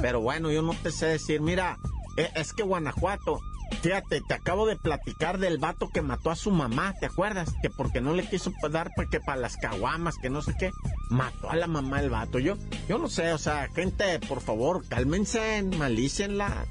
Pero 0.00 0.20
bueno, 0.20 0.52
yo 0.52 0.62
no 0.62 0.74
te 0.80 0.92
sé 0.92 1.06
decir, 1.06 1.40
mira, 1.40 1.78
e- 2.16 2.30
es 2.36 2.52
que 2.52 2.62
Guanajuato, 2.62 3.40
fíjate, 3.80 4.20
te 4.20 4.34
acabo 4.34 4.66
de 4.66 4.76
platicar 4.76 5.38
del 5.38 5.58
vato 5.58 5.88
que 5.92 6.02
mató 6.02 6.30
a 6.30 6.36
su 6.36 6.52
mamá, 6.52 6.94
¿te 7.00 7.06
acuerdas? 7.06 7.50
Que 7.62 7.70
porque 7.70 8.00
no 8.00 8.12
le 8.14 8.28
quiso 8.28 8.52
dar 8.70 8.92
para 8.94 9.08
que 9.08 9.18
para 9.18 9.40
las 9.40 9.56
caguamas, 9.56 10.14
que 10.22 10.30
no 10.30 10.40
sé 10.40 10.54
qué, 10.56 10.70
mató 11.08 11.50
a 11.50 11.56
la 11.56 11.66
mamá 11.66 11.98
el 12.00 12.10
vato. 12.10 12.38
Yo, 12.38 12.54
yo 12.88 12.98
no 12.98 13.08
sé, 13.08 13.32
o 13.32 13.38
sea, 13.38 13.68
gente, 13.74 14.18
por 14.20 14.40
favor, 14.40 14.86
cálmense, 14.88 15.62
malícenla. 15.62 16.66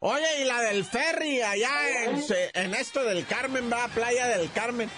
Oye, 0.00 0.42
y 0.42 0.44
la 0.44 0.60
del 0.60 0.84
ferry 0.84 1.40
allá 1.40 1.70
en, 2.54 2.74
esto 2.74 3.02
del 3.04 3.24
Carmen, 3.26 3.70
va, 3.72 3.88
Playa 3.88 4.26
del 4.28 4.50
Carmen. 4.52 4.90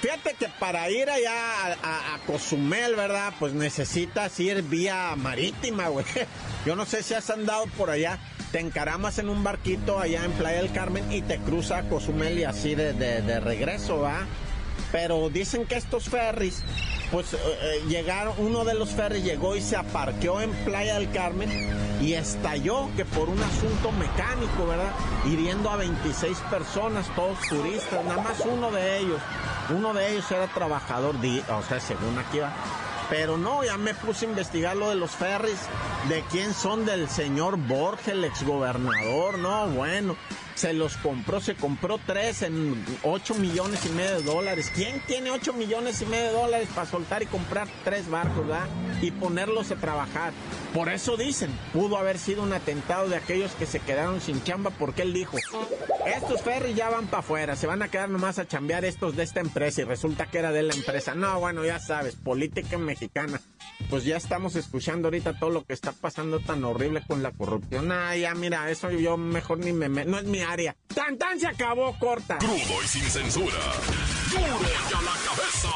Fíjate 0.00 0.34
que 0.34 0.48
para 0.60 0.88
ir 0.90 1.08
allá 1.10 1.72
a, 1.82 2.18
Cozumel, 2.26 2.94
¿verdad? 2.96 3.32
Pues 3.38 3.52
necesitas 3.54 4.38
ir 4.40 4.62
vía 4.62 5.14
marítima, 5.16 5.88
güey. 5.88 6.04
Yo 6.66 6.76
no 6.76 6.86
sé 6.86 7.02
si 7.02 7.14
has 7.14 7.28
andado 7.30 7.66
por 7.76 7.90
allá. 7.90 8.18
Te 8.52 8.60
encaramas 8.60 9.18
en 9.18 9.28
un 9.28 9.42
barquito 9.42 9.98
allá 9.98 10.24
en 10.24 10.32
Playa 10.32 10.58
del 10.62 10.72
Carmen 10.72 11.10
y 11.10 11.22
te 11.22 11.38
cruza 11.38 11.78
a 11.78 11.88
Cozumel 11.88 12.38
y 12.38 12.44
así 12.44 12.74
de- 12.74 12.92
de 12.92 13.40
regreso, 13.40 14.00
¿va? 14.00 14.26
Pero 14.92 15.28
dicen 15.30 15.66
que 15.66 15.76
estos 15.76 16.08
ferries, 16.08 16.62
pues 17.12 17.34
eh, 17.34 17.38
eh, 17.38 17.82
llegaron, 17.88 18.34
uno 18.38 18.64
de 18.64 18.74
los 18.74 18.90
ferries 18.90 19.22
llegó 19.22 19.54
y 19.54 19.60
se 19.60 19.76
aparqueó 19.76 20.40
en 20.40 20.50
Playa 20.64 20.94
del 20.94 21.10
Carmen 21.12 21.50
y 22.00 22.14
estalló 22.14 22.88
que 22.96 23.04
por 23.04 23.28
un 23.28 23.40
asunto 23.40 23.92
mecánico, 23.92 24.66
¿verdad? 24.66 24.90
Hiriendo 25.26 25.70
a 25.70 25.76
26 25.76 26.38
personas, 26.50 27.06
todos 27.14 27.38
turistas, 27.48 28.04
nada 28.06 28.22
más 28.22 28.40
uno 28.40 28.72
de 28.72 28.98
ellos. 28.98 29.20
Uno 29.70 29.92
de 29.92 30.10
ellos 30.10 30.28
era 30.30 30.48
trabajador, 30.48 31.14
o 31.16 31.62
sea, 31.62 31.78
según 31.78 32.18
aquí 32.18 32.38
va. 32.38 32.52
Pero 33.10 33.36
no, 33.36 33.62
ya 33.62 33.76
me 33.76 33.92
puse 33.92 34.24
a 34.24 34.30
investigar 34.30 34.74
lo 34.74 34.88
de 34.88 34.96
los 34.96 35.10
ferries, 35.10 35.58
de 36.08 36.24
quién 36.30 36.54
son 36.54 36.86
del 36.86 37.10
señor 37.10 37.58
Borges, 37.58 38.08
el 38.08 38.24
exgobernador, 38.24 39.38
no, 39.38 39.68
bueno, 39.68 40.16
se 40.54 40.72
los 40.72 40.96
compró, 40.98 41.40
se 41.40 41.54
compró 41.54 41.98
tres 42.04 42.42
en 42.42 42.84
8 43.02 43.34
millones 43.36 43.84
y 43.86 43.90
medio 43.90 44.16
de 44.16 44.22
dólares. 44.22 44.70
¿Quién 44.74 45.00
tiene 45.06 45.30
8 45.30 45.52
millones 45.52 46.02
y 46.02 46.06
medio 46.06 46.24
de 46.24 46.32
dólares 46.32 46.68
para 46.74 46.86
soltar 46.86 47.22
y 47.22 47.26
comprar 47.26 47.68
tres 47.84 48.08
barcos? 48.08 48.42
Y 49.00 49.10
ponerlos 49.10 49.70
a 49.70 49.76
trabajar. 49.76 50.32
Por 50.74 50.88
eso 50.88 51.16
dicen, 51.16 51.50
pudo 51.72 51.96
haber 51.96 52.18
sido 52.18 52.42
un 52.42 52.52
atentado 52.52 53.08
de 53.08 53.16
aquellos 53.16 53.52
que 53.52 53.66
se 53.66 53.80
quedaron 53.80 54.20
sin 54.20 54.42
chamba 54.42 54.70
porque 54.70 55.02
él 55.02 55.12
dijo, 55.12 55.36
estos 56.06 56.42
ferries 56.42 56.76
ya 56.76 56.88
van 56.88 57.06
para 57.06 57.20
afuera, 57.20 57.56
se 57.56 57.66
van 57.66 57.82
a 57.82 57.88
quedar 57.88 58.08
nomás 58.08 58.38
a 58.38 58.46
chambear 58.46 58.84
estos 58.84 59.16
de 59.16 59.22
esta 59.22 59.40
empresa 59.40 59.82
y 59.82 59.84
resulta 59.84 60.26
que 60.26 60.38
era 60.38 60.50
de 60.50 60.62
la 60.62 60.74
empresa. 60.74 61.14
No, 61.14 61.38
bueno, 61.40 61.64
ya 61.64 61.78
sabes, 61.78 62.16
política 62.16 62.78
mexicana. 62.78 63.40
Pues 63.90 64.04
ya 64.04 64.16
estamos 64.16 64.56
escuchando 64.56 65.08
ahorita 65.08 65.38
todo 65.38 65.50
lo 65.50 65.64
que 65.64 65.74
está 65.74 65.92
pasando 65.92 66.40
tan 66.40 66.64
horrible 66.64 67.02
con 67.06 67.22
la 67.22 67.30
corrupción. 67.32 67.92
Ah, 67.92 68.16
ya 68.16 68.34
mira, 68.34 68.70
eso 68.70 68.90
yo 68.90 69.16
mejor 69.18 69.58
ni 69.58 69.72
me... 69.72 69.88
me- 69.90 70.06
no 70.06 70.18
es 70.18 70.24
mi 70.24 70.40
área. 70.40 70.74
Tan 70.94 71.18
tan 71.18 71.38
se 71.38 71.46
acabó, 71.46 71.94
corta. 71.98 72.38
Crudo 72.38 72.54
y 72.82 72.88
sin 72.88 73.02
censura. 73.02 73.52
Duro 74.30 74.42
y 74.42 74.94
a 74.94 75.02
la 75.02 75.12
cabeza. 75.28 75.68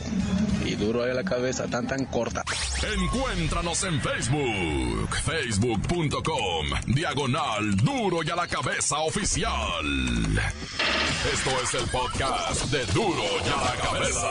Y 0.64 0.76
duro 0.76 1.04
ahí 1.04 1.14
la 1.16 1.24
cabeza, 1.24 1.66
tan 1.66 1.88
tan 1.88 2.06
corta. 2.06 2.44
Encuéntranos 2.84 3.84
en 3.84 4.02
Facebook, 4.02 5.16
facebook.com, 5.24 6.66
diagonal 6.88 7.76
duro 7.78 8.24
y 8.24 8.30
a 8.32 8.36
la 8.36 8.48
cabeza 8.48 8.98
oficial. 9.02 9.86
Esto 11.32 11.52
es 11.62 11.74
el 11.76 11.88
podcast 11.90 12.66
de 12.72 12.84
duro 12.88 13.22
y 13.46 13.50
a 13.50 13.64
la 13.64 13.76
cabeza. 13.84 14.28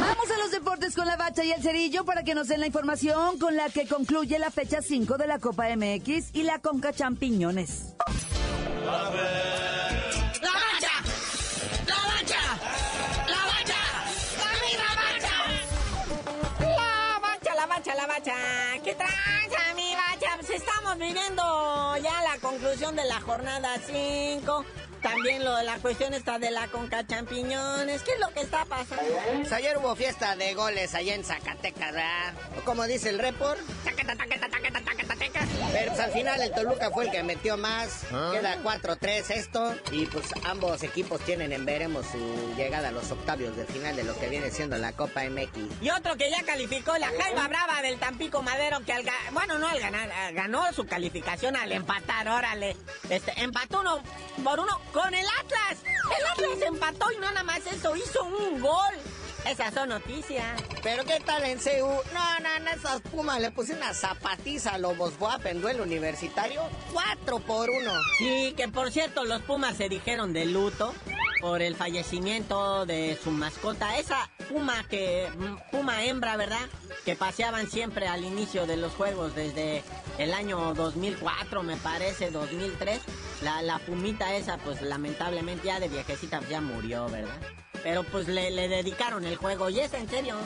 Vamos 0.00 0.28
a 0.28 0.38
los 0.38 0.50
deportes 0.50 0.96
con 0.96 1.06
la 1.06 1.16
bacha 1.16 1.44
y 1.44 1.52
el 1.52 1.62
cerillo 1.62 2.04
para 2.04 2.24
que 2.24 2.34
nos 2.34 2.48
den 2.48 2.58
la 2.58 2.66
información 2.66 3.38
con 3.38 3.54
la 3.54 3.68
que 3.70 3.86
concluye 3.86 4.36
la 4.40 4.50
fecha 4.50 4.82
5 4.82 5.16
de 5.16 5.28
la 5.28 5.38
Copa 5.38 5.68
MX 5.76 6.34
y 6.34 6.42
la 6.42 6.58
Conca 6.58 6.92
Champiñones. 6.92 7.94
¡La 8.84 9.08
¿Qué 18.22 18.94
tranza, 18.94 19.74
mi 19.74 19.94
bacha? 19.94 20.36
Pues 20.36 20.50
estamos 20.50 20.98
viviendo 20.98 21.96
ya 22.02 22.22
la 22.22 22.38
conclusión 22.38 22.94
de 22.94 23.04
la 23.06 23.18
jornada 23.18 23.78
5. 23.86 24.64
También 25.10 25.44
lo 25.44 25.56
de 25.56 25.64
la 25.64 25.76
cuestión 25.78 26.14
está 26.14 26.38
de 26.38 26.52
la 26.52 26.68
Conca 26.68 27.04
Champiñones. 27.04 28.02
¿Qué 28.02 28.12
es 28.12 28.20
lo 28.20 28.28
que 28.28 28.42
está 28.42 28.64
pasando? 28.64 29.02
Pues 29.38 29.52
ayer 29.52 29.76
hubo 29.78 29.96
fiesta 29.96 30.36
de 30.36 30.54
goles 30.54 30.94
allá 30.94 31.14
en 31.14 31.24
Zacatecas, 31.24 31.92
¿verdad? 31.92 32.34
O 32.56 32.64
como 32.64 32.84
dice 32.86 33.08
el 33.08 33.18
report, 33.18 33.60
pero 35.72 35.92
pues 35.92 36.00
al 36.00 36.12
final 36.12 36.40
el 36.40 36.52
Toluca 36.52 36.90
fue 36.90 37.04
el 37.04 37.10
que 37.10 37.22
metió 37.22 37.56
más. 37.56 38.04
¿Ah? 38.12 38.30
Queda 38.32 38.56
4-3 38.62 39.30
esto. 39.30 39.74
Y 39.92 40.06
pues 40.06 40.26
ambos 40.44 40.82
equipos 40.82 41.20
tienen 41.24 41.52
en 41.52 41.64
veremos 41.64 42.06
su 42.06 42.54
llegada 42.56 42.88
a 42.88 42.92
los 42.92 43.10
octavios 43.10 43.56
de 43.56 43.64
final 43.66 43.96
de 43.96 44.04
lo 44.04 44.18
que 44.18 44.28
viene 44.28 44.50
siendo 44.50 44.76
la 44.78 44.92
Copa 44.92 45.22
MX. 45.24 45.82
Y 45.82 45.90
otro 45.90 46.16
que 46.16 46.30
ya 46.30 46.42
calificó, 46.44 46.96
la 46.98 47.08
Jaiba 47.08 47.48
Brava 47.48 47.82
del 47.82 47.98
Tampico 47.98 48.42
Madero, 48.42 48.80
que 48.84 48.92
al 48.92 49.04
bueno, 49.32 49.58
no 49.58 49.68
al 49.68 49.80
ganar, 49.80 50.10
ganó 50.34 50.72
su 50.72 50.86
calificación 50.86 51.56
al 51.56 51.72
empatar, 51.72 52.28
órale. 52.28 52.76
Este, 53.08 53.32
empató 53.40 53.80
uno 53.80 54.02
por 54.42 54.60
uno 54.60 54.80
con 55.00 55.14
el 55.14 55.26
Atlas. 55.40 55.78
El 55.84 56.26
Atlas 56.26 56.68
empató 56.68 57.10
y 57.12 57.16
no 57.16 57.30
nada 57.30 57.42
más 57.42 57.60
eso, 57.66 57.96
hizo 57.96 58.24
un 58.24 58.60
gol. 58.60 58.94
Esas 59.48 59.72
son 59.72 59.88
noticias. 59.88 60.60
Pero 60.82 61.04
¿qué 61.04 61.18
tal 61.24 61.44
en 61.44 61.58
CU? 61.58 61.86
No, 62.12 62.40
no, 62.40 62.58
no, 62.62 62.70
esas 62.70 63.00
pumas 63.00 63.40
le 63.40 63.50
puse 63.50 63.72
una 63.72 63.94
zapatiza 63.94 64.74
a 64.74 64.78
Lobos 64.78 65.18
Buap 65.18 65.46
en 65.46 65.62
duelo 65.62 65.82
universitario. 65.82 66.62
4 66.92 67.38
por 67.40 67.70
1. 67.70 67.90
Sí, 68.18 68.52
que 68.54 68.68
por 68.68 68.92
cierto, 68.92 69.24
los 69.24 69.40
Pumas 69.42 69.76
se 69.76 69.88
dijeron 69.88 70.34
de 70.34 70.44
luto 70.44 70.94
por 71.40 71.62
el 71.62 71.74
fallecimiento 71.74 72.86
de 72.86 73.18
su 73.22 73.30
mascota. 73.30 73.96
Esa 73.98 74.30
puma 74.48 74.84
que, 74.88 75.28
mm, 75.36 75.70
puma 75.70 76.04
hembra, 76.04 76.36
¿verdad? 76.36 76.68
Que 77.04 77.16
paseaban 77.16 77.68
siempre 77.68 78.06
al 78.06 78.24
inicio 78.24 78.66
de 78.66 78.76
los 78.76 78.92
juegos 78.92 79.34
desde 79.34 79.82
el 80.18 80.34
año 80.34 80.74
2004, 80.74 81.62
me 81.62 81.76
parece, 81.76 82.30
2003. 82.30 83.00
La, 83.42 83.62
la 83.62 83.78
pumita 83.78 84.34
esa, 84.36 84.58
pues 84.58 84.82
lamentablemente 84.82 85.68
ya 85.68 85.80
de 85.80 85.88
viejecita 85.88 86.40
ya 86.48 86.60
murió, 86.60 87.08
¿verdad? 87.08 87.38
Pero 87.82 88.04
pues 88.04 88.28
le, 88.28 88.50
le 88.50 88.68
dedicaron 88.68 89.24
el 89.24 89.36
juego. 89.36 89.70
Y 89.70 89.80
es 89.80 89.94
en 89.94 90.08
serio. 90.08 90.36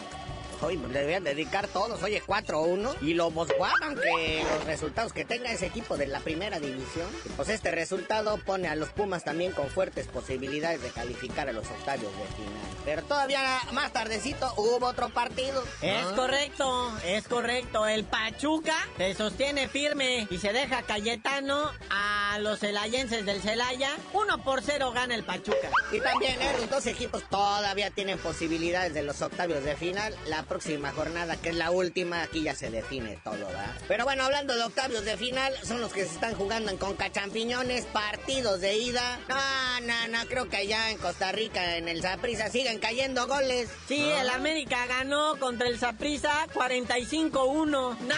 Oye, 0.63 0.79
pues 0.79 0.93
le 0.93 0.99
deberían 1.01 1.25
dedicar 1.25 1.69
todos, 1.69 2.03
oye, 2.03 2.23
4-1. 2.27 2.95
Y 3.03 3.15
Lobos 3.15 3.49
Buap, 3.59 3.73
aunque 3.83 4.45
los 4.57 4.65
resultados 4.65 5.13
que 5.13 5.25
tenga 5.25 5.51
ese 5.51 5.67
equipo 5.67 5.97
de 5.97 6.07
la 6.07 6.21
primera 6.21 6.59
división, 6.61 7.09
pues 7.37 7.49
este 7.49 7.71
resultado 7.71 8.39
pone 8.39 8.69
a 8.69 8.75
los 8.75 8.89
Pumas 8.91 9.25
también 9.25 9.53
con 9.53 9.69
fuertes 9.69 10.07
posibilidades 10.07 10.81
de 10.83 10.89
calificar 10.91 11.49
a 11.49 11.53
los 11.53 11.67
octavios 11.67 12.13
de 12.13 12.25
final. 12.37 12.61
Pero 12.85 13.03
todavía 13.03 13.61
más 13.73 13.93
tardecito 13.93 14.53
hubo 14.57 14.87
otro 14.87 15.09
partido. 15.11 15.63
Es 15.83 16.05
Ah. 16.05 16.13
correcto, 16.17 16.93
es 17.05 17.27
correcto. 17.29 17.87
El 17.87 18.05
Pachuca 18.05 18.75
se 18.97 19.15
sostiene 19.15 19.69
firme 19.69 20.27
y 20.31 20.39
se 20.39 20.53
deja 20.53 20.83
Cayetano 20.83 21.71
a 21.91 22.24
los 22.39 22.61
celayenses 22.61 23.25
del 23.25 23.41
Celaya. 23.41 23.91
Uno 24.13 24.43
por 24.43 24.63
cero 24.63 24.93
gana 24.93 25.15
el 25.15 25.25
Pachuca. 25.25 25.71
Y 25.93 26.01
también 26.01 26.41
eh, 26.41 26.55
los 26.61 26.71
dos 26.71 26.87
equipos 26.87 27.23
todavía 27.29 27.91
tienen 27.91 28.19
posibilidades 28.19 28.95
de 28.95 29.03
los 29.03 29.21
octavios 29.23 29.65
de 29.65 29.77
final. 29.77 30.15
La 30.27 30.43
próxima 30.45 30.93
jornada, 30.93 31.37
que 31.37 31.51
es 31.51 31.57
la 31.57 31.71
última, 31.71 32.23
aquí 32.23 32.43
ya 32.43 32.55
se 32.55 32.71
define 32.71 33.19
todo, 33.23 33.47
¿verdad? 33.47 33.75
Pero 33.89 34.05
bueno, 34.05 34.25
hablando 34.25 34.55
de 34.55 34.63
octavios 34.63 35.05
de 35.05 35.17
final, 35.17 35.53
son 35.63 35.81
los 35.81 35.93
que 35.93 36.05
se 36.05 36.15
están 36.15 36.35
jugando 36.35 36.71
en 36.71 36.77
Conca 36.77 37.11
Champiñones, 37.11 37.85
partidos 37.87 38.61
de 38.61 38.77
ida. 38.77 39.19
No, 39.29 39.81
no, 39.87 40.09
no, 40.09 40.27
creo 40.29 40.49
que 40.49 40.57
allá 40.59 40.91
en 40.91 40.99
Costa 40.99 41.33
Rica, 41.33 41.77
en 41.77 41.89
el 41.89 42.03
Zaprisa, 42.03 42.51
siguen 42.51 42.79
cayendo 42.79 43.27
goles. 43.27 43.69
Sí, 43.89 44.03
el 44.03 44.29
América 44.31 44.87
ganó 44.87 45.37
contra 45.39 45.69
el 45.69 45.79
Saprissa 45.79 46.47
45-1. 46.55 47.71
No, 47.71 48.15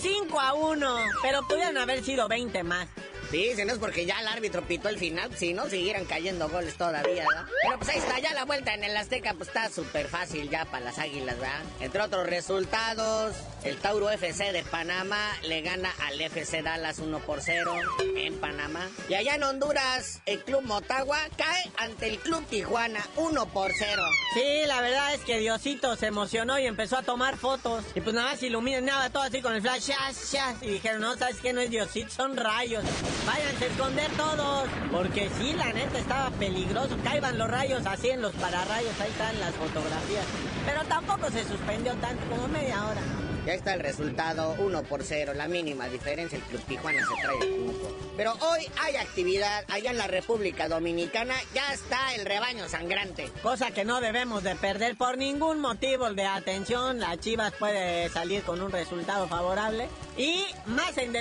5 0.00 0.40
a 0.40 0.54
1. 0.54 0.96
Pero 1.22 1.46
pudieron 1.46 1.78
haber 1.78 2.02
sido 2.02 2.28
20 2.28 2.62
más. 2.62 2.88
Sí, 3.30 3.52
si 3.54 3.64
no 3.64 3.72
es 3.72 3.78
porque 3.78 4.06
ya 4.06 4.18
el 4.20 4.26
árbitro 4.26 4.62
pitó 4.62 4.88
el 4.88 4.98
final, 4.98 5.30
si 5.36 5.54
no, 5.54 5.68
siguieran 5.68 6.04
cayendo 6.04 6.48
goles 6.48 6.74
todavía, 6.74 7.24
¿verdad? 7.28 7.46
Pero 7.62 7.78
pues 7.78 7.88
ahí 7.90 7.98
está, 7.98 8.18
ya 8.18 8.34
la 8.34 8.44
vuelta 8.44 8.74
en 8.74 8.82
el 8.82 8.96
Azteca, 8.96 9.34
pues 9.34 9.48
está 9.48 9.68
súper 9.68 10.08
fácil 10.08 10.50
ya 10.50 10.64
para 10.64 10.86
las 10.86 10.98
águilas, 10.98 11.38
¿verdad? 11.38 11.62
Entre 11.78 12.02
otros 12.02 12.26
resultados, 12.26 13.36
el 13.64 13.76
Tauro 13.76 14.10
FC 14.10 14.52
de 14.52 14.62
Panamá 14.64 15.32
le 15.42 15.60
gana 15.62 15.92
al 16.06 16.20
FC 16.20 16.62
Dallas 16.62 16.98
1 16.98 17.18
por 17.20 17.40
0 17.40 17.74
en 18.16 18.38
Panamá. 18.38 18.88
Y 19.08 19.14
allá 19.14 19.34
en 19.34 19.42
Honduras, 19.42 20.22
el 20.26 20.42
Club 20.44 20.62
Motagua 20.62 21.18
cae 21.36 21.70
ante 21.78 22.08
el 22.08 22.18
Club 22.18 22.44
Tijuana 22.46 23.04
1 23.16 23.46
por 23.46 23.70
0. 23.72 24.02
Sí, 24.34 24.62
la 24.66 24.80
verdad 24.80 25.14
es 25.14 25.20
que 25.22 25.38
Diosito 25.38 25.96
se 25.96 26.06
emocionó 26.06 26.58
y 26.58 26.66
empezó 26.66 26.96
a 26.98 27.02
tomar 27.02 27.36
fotos. 27.36 27.84
Y 27.94 28.00
pues 28.00 28.14
nada 28.14 28.32
más 28.32 28.42
iluminaba 28.42 29.10
todo 29.10 29.22
así 29.22 29.42
con 29.42 29.54
el 29.54 29.62
flash, 29.62 29.90
shas. 29.90 30.62
Y 30.62 30.68
dijeron, 30.68 31.00
no, 31.00 31.16
¿sabes 31.16 31.36
qué? 31.42 31.52
No 31.52 31.60
es 31.60 31.70
Diosito, 31.70 32.10
son 32.10 32.36
rayos. 32.36 32.84
Váyanse 33.26 33.64
a 33.64 33.68
esconder 33.68 34.10
todos. 34.12 34.68
Porque 34.90 35.30
sí, 35.38 35.52
la 35.52 35.72
neta 35.72 35.98
estaba 35.98 36.30
peligroso. 36.30 36.96
Caiban 37.04 37.38
los 37.38 37.50
rayos 37.50 37.84
así 37.86 38.10
en 38.10 38.22
los 38.22 38.32
pararrayos, 38.34 38.98
ahí 39.00 39.10
están 39.10 39.38
las 39.40 39.54
fotografías. 39.54 40.24
Pero 40.64 40.84
tampoco 40.84 41.30
se 41.30 41.44
suspendió 41.44 41.94
tanto, 41.96 42.24
como 42.28 42.48
media 42.48 42.86
hora. 42.86 43.00
Ya 43.46 43.54
está 43.54 43.74
el 43.74 43.80
resultado 43.80 44.54
1 44.58 44.82
por 44.84 45.02
0, 45.02 45.32
la 45.34 45.48
mínima 45.48 45.88
diferencia, 45.88 46.36
el 46.36 46.44
Club 46.44 46.62
Tijuana 46.66 47.00
se 47.00 47.22
trae 47.22 47.38
el 47.38 47.56
punto. 47.56 47.96
Pero 48.16 48.34
hoy 48.40 48.66
hay 48.78 48.96
actividad 48.96 49.64
allá 49.68 49.92
en 49.92 49.96
la 49.96 50.06
República 50.06 50.68
Dominicana, 50.68 51.34
ya 51.54 51.72
está 51.72 52.14
el 52.14 52.26
rebaño 52.26 52.68
sangrante. 52.68 53.30
Cosa 53.42 53.70
que 53.70 53.86
no 53.86 54.00
debemos 54.02 54.42
de 54.42 54.56
perder 54.56 54.96
por 54.96 55.16
ningún 55.16 55.60
motivo 55.60 56.12
de 56.12 56.26
atención. 56.26 57.00
La 57.00 57.16
Chivas 57.16 57.54
puede 57.54 58.10
salir 58.10 58.42
con 58.42 58.60
un 58.60 58.70
resultado 58.70 59.26
favorable. 59.26 59.88
Y 60.18 60.44
más 60.66 60.98
en 60.98 61.16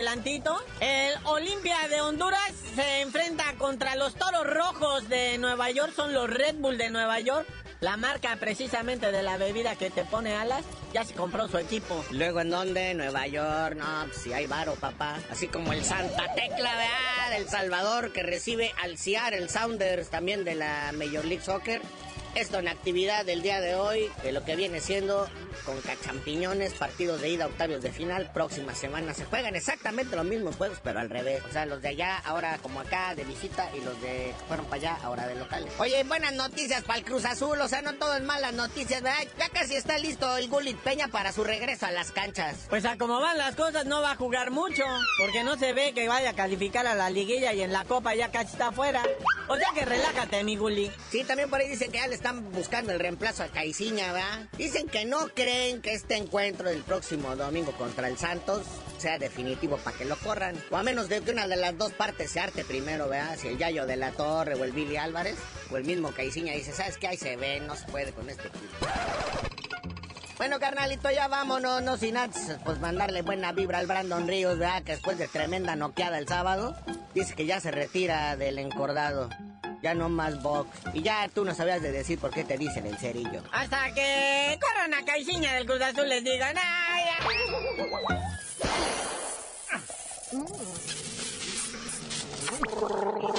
el 0.81 1.17
Olimpia 1.23 1.87
de 1.89 2.01
Honduras 2.01 2.51
se 2.75 3.01
enfrenta 3.01 3.53
contra 3.57 3.95
los 3.95 4.15
Toros 4.15 4.45
Rojos 4.45 5.07
de 5.07 5.37
Nueva 5.37 5.71
York, 5.71 5.93
son 5.95 6.13
los 6.13 6.29
Red 6.29 6.55
Bull 6.55 6.77
de 6.77 6.89
Nueva 6.89 7.19
York. 7.21 7.47
La 7.81 7.95
marca 7.95 8.35
precisamente 8.37 9.09
de 9.11 9.23
la 9.23 9.37
bebida 9.37 9.75
que 9.75 9.89
te 9.89 10.03
pone 10.03 10.35
alas, 10.35 10.65
ya 10.93 11.05
se 11.05 11.13
compró 11.13 11.47
su 11.47 11.57
equipo. 11.57 12.03
Luego, 12.11 12.41
¿en 12.41 12.49
dónde? 12.49 12.93
Nueva 12.93 13.25
York, 13.27 13.77
no, 13.77 14.05
pues 14.05 14.17
si 14.17 14.33
hay 14.33 14.47
varo, 14.47 14.75
papá. 14.75 15.17
Así 15.31 15.47
como 15.47 15.71
el 15.71 15.83
Santa 15.85 16.33
Tecla, 16.33 16.71
¿verdad? 16.75 17.37
del 17.37 17.47
Salvador, 17.47 18.11
que 18.11 18.23
recibe 18.23 18.73
al 18.81 18.97
Seattle 18.97 19.47
Sounders, 19.47 20.09
también 20.09 20.43
de 20.43 20.55
la 20.55 20.91
Major 20.93 21.23
League 21.23 21.43
Soccer. 21.43 21.81
Esto 22.35 22.59
en 22.59 22.67
actividad 22.67 23.25
del 23.25 23.41
día 23.41 23.59
de 23.61 23.75
hoy, 23.75 24.11
de 24.23 24.31
lo 24.31 24.43
que 24.45 24.55
viene 24.55 24.79
siendo 24.79 25.27
con 25.65 25.81
cachampiñones, 25.81 26.73
partidos 26.73 27.21
de 27.21 27.29
ida, 27.29 27.47
octavios 27.47 27.81
de 27.81 27.91
final, 27.91 28.31
próxima 28.33 28.75
semana 28.75 29.13
se 29.13 29.25
juegan 29.25 29.55
exactamente 29.55 30.15
los 30.15 30.25
mismos 30.25 30.55
juegos, 30.55 30.79
pero 30.83 30.99
al 30.99 31.09
revés. 31.09 31.41
O 31.49 31.51
sea, 31.51 31.65
los 31.65 31.81
de 31.81 31.89
allá 31.89 32.17
ahora 32.19 32.57
como 32.61 32.79
acá 32.79 33.15
de 33.15 33.23
visita 33.23 33.69
y 33.75 33.81
los 33.81 33.99
de 34.01 34.09
que 34.09 34.33
fueron 34.47 34.65
para 34.65 34.75
allá 34.77 34.97
ahora 35.03 35.27
de 35.27 35.35
locales. 35.35 35.71
Oye, 35.77 36.03
buenas 36.03 36.33
noticias 36.33 36.83
para 36.83 36.99
el 36.99 37.05
Cruz 37.05 37.25
Azul, 37.25 37.59
o 37.61 37.67
sea, 37.67 37.81
no 37.81 37.93
todo 37.95 38.15
es 38.15 38.23
malas 38.23 38.53
noticias, 38.53 39.01
¿verdad? 39.01 39.19
Ya 39.37 39.49
casi 39.49 39.75
está 39.75 39.97
listo 39.97 40.37
el 40.37 40.49
Gulit 40.49 40.77
Peña 40.77 41.07
para 41.07 41.31
su 41.31 41.43
regreso 41.43 41.85
a 41.85 41.91
las 41.91 42.11
canchas. 42.11 42.65
Pues 42.69 42.85
a 42.85 42.97
como 42.97 43.19
van 43.19 43.37
las 43.37 43.55
cosas 43.55 43.85
no 43.85 44.01
va 44.01 44.11
a 44.11 44.15
jugar 44.15 44.51
mucho, 44.51 44.83
porque 45.17 45.43
no 45.43 45.57
se 45.57 45.73
ve 45.73 45.93
que 45.93 46.07
vaya 46.07 46.31
a 46.31 46.33
calificar 46.33 46.87
a 46.87 46.95
la 46.95 47.09
liguilla 47.09 47.53
y 47.53 47.61
en 47.61 47.71
la 47.71 47.85
copa 47.85 48.15
ya 48.15 48.31
casi 48.31 48.53
está 48.53 48.67
afuera. 48.69 49.03
O 49.47 49.55
sea 49.55 49.69
que 49.73 49.85
relájate, 49.85 50.43
mi 50.43 50.57
Guli. 50.57 50.91
Sí, 51.11 51.23
también 51.23 51.49
por 51.49 51.59
ahí 51.59 51.69
dicen 51.69 51.91
que 51.91 51.97
ya 51.99 52.07
le 52.07 52.15
están 52.19 52.51
buscando 52.51 52.91
el 52.91 52.99
reemplazo 52.99 53.43
a 53.43 53.47
Caiciña, 53.47 54.11
¿verdad? 54.11 54.49
Dicen 54.57 54.87
que 54.87 55.05
no 55.05 55.29
creen 55.29 55.81
que 55.81 55.93
este 55.93 56.17
encuentro 56.17 56.67
del 56.67 56.81
próximo 56.81 57.33
domingo 57.37 57.71
contra 57.71 58.09
el 58.09 58.17
Santos 58.17 58.63
sea 58.97 59.17
definitivo 59.17 59.77
para 59.77 59.97
que 59.97 60.03
lo 60.03 60.17
corran. 60.17 60.61
O 60.69 60.75
a 60.75 60.83
menos 60.83 61.07
de 61.07 61.21
que 61.21 61.31
una 61.31 61.47
de 61.47 61.55
las 61.55 61.77
dos 61.77 61.93
partes 61.93 62.31
se 62.31 62.41
arte 62.41 62.65
primero, 62.65 63.07
¿verdad? 63.07 63.37
Si 63.39 63.47
el 63.47 63.57
Yayo 63.57 63.85
de 63.85 63.95
la 63.95 64.11
Torre 64.11 64.55
o 64.55 64.65
el 64.65 64.73
Billy 64.73 64.97
Álvarez 64.97 65.37
o 65.71 65.77
el 65.77 65.85
mismo 65.85 66.11
Caiciña 66.11 66.51
dice, 66.51 66.73
¿sabes 66.73 66.97
qué? 66.97 67.07
Ahí 67.07 67.17
se 67.17 67.37
ve, 67.37 67.61
no 67.61 67.77
se 67.77 67.85
puede 67.85 68.11
con 68.11 68.29
este 68.29 68.49
equipo. 68.49 68.85
Bueno, 70.37 70.59
carnalito, 70.59 71.09
ya 71.11 71.29
vámonos, 71.29 71.81
no 71.83 71.95
sin 71.95 72.17
antes, 72.17 72.57
pues 72.65 72.81
mandarle 72.81 73.21
buena 73.21 73.53
vibra 73.53 73.77
al 73.77 73.87
Brandon 73.87 74.27
Ríos, 74.27 74.57
¿verdad? 74.57 74.83
Que 74.83 74.91
después 74.91 75.17
de 75.17 75.29
tremenda 75.29 75.77
noqueada 75.77 76.17
el 76.17 76.27
sábado, 76.27 76.75
dice 77.13 77.33
que 77.33 77.45
ya 77.45 77.61
se 77.61 77.71
retira 77.71 78.35
del 78.35 78.59
encordado. 78.59 79.29
Ya 79.81 79.93
no 79.93 80.09
más 80.09 80.41
box. 80.41 80.69
Y 80.93 81.01
ya 81.01 81.29
tú 81.33 81.45
no 81.45 81.55
sabías 81.55 81.81
de 81.81 81.91
decir 81.91 82.19
por 82.19 82.31
qué 82.31 82.43
te 82.43 82.57
dicen 82.57 82.85
el 82.85 82.97
cerillo. 82.97 83.41
Hasta 83.51 83.93
que 83.93 84.59
corran 84.61 84.93
a 84.93 85.05
Caixinha 85.05 85.55
del 85.55 85.65
Cruz 85.65 85.81
Azul 85.81 86.09
les 86.09 86.23
digan, 86.23 86.55
¡ay! 86.57 87.03
¡La 90.31 90.39